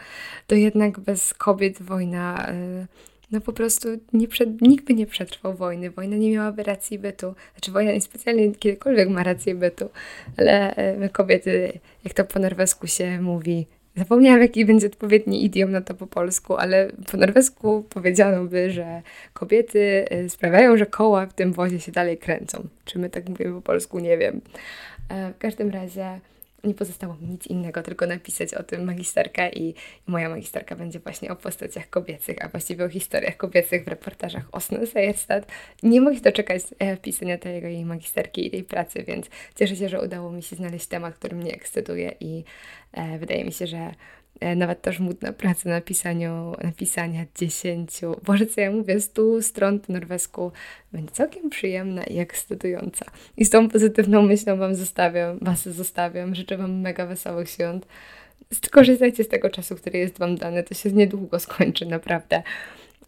to 0.47 0.55
jednak 0.55 1.01
bez 1.01 1.35
kobiet 1.35 1.83
wojna 1.83 2.49
e, 2.49 2.87
no 3.33 3.41
po 3.41 3.53
prostu 3.53 3.89
nie 4.13 4.29
przed, 4.29 4.63
nikt 4.63 4.85
by 4.85 4.95
nie 4.95 5.07
przetrwał 5.07 5.55
wojny. 5.55 5.91
Wojna 5.91 6.17
nie 6.17 6.31
miałaby 6.31 6.63
racji 6.63 6.99
bytu. 6.99 7.35
Znaczy 7.55 7.71
wojna 7.71 7.93
niespecjalnie 7.93 8.55
kiedykolwiek 8.55 9.09
ma 9.09 9.23
rację 9.23 9.55
bytu, 9.55 9.91
ale 10.37 10.75
e, 10.75 10.97
my 10.97 11.09
kobiety, 11.09 11.81
jak 12.05 12.15
to 12.15 12.25
po 12.25 12.39
norwesku 12.39 12.87
się 12.87 13.21
mówi, 13.21 13.67
Zapomniałam, 13.97 14.41
jaki 14.41 14.65
będzie 14.65 14.87
odpowiedni 14.87 15.45
idiom 15.45 15.73
na 15.73 15.81
to 15.81 15.95
po 15.95 16.07
polsku, 16.07 16.57
ale 16.57 16.89
po 17.11 17.17
norwesku 17.17 17.85
powiedziano 17.91 18.45
by, 18.45 18.71
że 18.71 19.03
kobiety 19.33 20.05
e, 20.11 20.29
sprawiają, 20.29 20.77
że 20.77 20.87
koła 20.87 21.27
w 21.27 21.35
tym 21.35 21.53
wozie 21.53 21.81
się 21.81 21.93
dalej 21.93 22.19
kręcą. 22.19 22.67
Czy 22.85 22.99
my 22.99 23.11
tak 23.11 23.29
mówimy 23.29 23.55
po 23.55 23.61
polsku, 23.61 23.99
nie 23.99 24.19
wiem. 24.19 24.41
E, 25.09 25.33
w 25.33 25.39
każdym 25.39 25.71
razie 25.71 26.21
nie 26.65 26.75
pozostało 26.75 27.15
mi 27.15 27.29
nic 27.29 27.47
innego, 27.47 27.83
tylko 27.83 28.07
napisać 28.07 28.55
o 28.55 28.63
tym 28.63 28.85
magisterkę 28.85 29.51
i 29.51 29.75
moja 30.07 30.29
magisterka 30.29 30.77
będzie 30.77 30.99
właśnie 30.99 31.31
o 31.31 31.37
postaciach 31.37 31.91
kobiecych, 31.91 32.45
a 32.45 32.49
właściwie 32.49 32.85
o 32.85 32.89
historiach 32.89 33.37
kobiecych 33.37 33.85
w 33.85 33.89
reportażach 33.89 34.49
Osny 34.53 34.87
Sejerstad. 34.87 35.47
Nie 35.83 36.01
mogę 36.01 36.21
doczekać 36.21 36.63
e, 36.79 36.97
pisania 36.97 37.39
tej 37.39 37.63
jej 37.63 37.85
magisterki 37.85 38.47
i 38.47 38.51
tej 38.51 38.65
pracy, 38.65 39.03
więc 39.03 39.27
cieszę 39.55 39.77
się, 39.77 39.89
że 39.89 40.03
udało 40.03 40.33
mi 40.33 40.43
się 40.43 40.57
znaleźć 40.57 40.87
temat, 40.87 41.15
który 41.15 41.37
mnie 41.37 41.53
ekscytuje 41.53 42.15
i 42.21 42.45
e, 42.93 43.19
wydaje 43.19 43.45
mi 43.45 43.53
się, 43.53 43.67
że 43.67 43.95
nawet 44.57 44.83
też 44.83 44.97
żmudna 44.97 45.33
praca 45.33 45.69
na 45.69 45.81
pisaniu, 45.81 46.55
napisania 46.65 47.25
10, 47.35 48.01
boże 48.25 48.47
co 48.47 48.61
ja 48.61 48.71
mówię, 48.71 49.01
100 49.01 49.43
stron 49.43 49.81
po 49.81 49.93
norwesku 49.93 50.53
będzie 50.93 51.13
całkiem 51.13 51.51
przyjemna 51.51 52.05
i 52.05 52.19
ekscytująca. 52.19 53.07
I 53.37 53.45
z 53.45 53.51
tą 53.51 53.69
pozytywną 53.69 54.23
myślą 54.23 54.57
Wam 54.57 54.75
zostawiam, 54.75 55.39
Was 55.43 55.69
zostawiam. 55.69 56.35
Życzę 56.35 56.57
Wam 56.57 56.81
mega 56.81 57.07
wesołych 57.07 57.51
świąt. 57.51 57.87
Skorzystajcie 58.53 59.25
z 59.25 59.29
tego 59.29 59.51
czasu, 59.51 59.77
który 59.77 59.99
jest 59.99 60.19
Wam 60.19 60.37
dany, 60.37 60.63
to 60.63 60.75
się 60.75 60.93
niedługo 60.93 61.39
skończy, 61.39 61.87
naprawdę. 61.87 62.43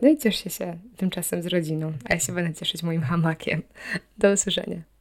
No 0.03 0.09
i 0.09 0.19
cieszcie 0.19 0.51
się 0.51 0.79
tymczasem 0.97 1.43
z 1.43 1.47
rodziną, 1.47 1.93
a 2.05 2.15
ja 2.15 2.21
się 2.21 2.33
będę 2.33 2.55
cieszyć 2.55 2.83
moim 2.83 3.03
hamakiem. 3.03 3.63
Do 4.19 4.33
usłyszenia. 4.33 4.94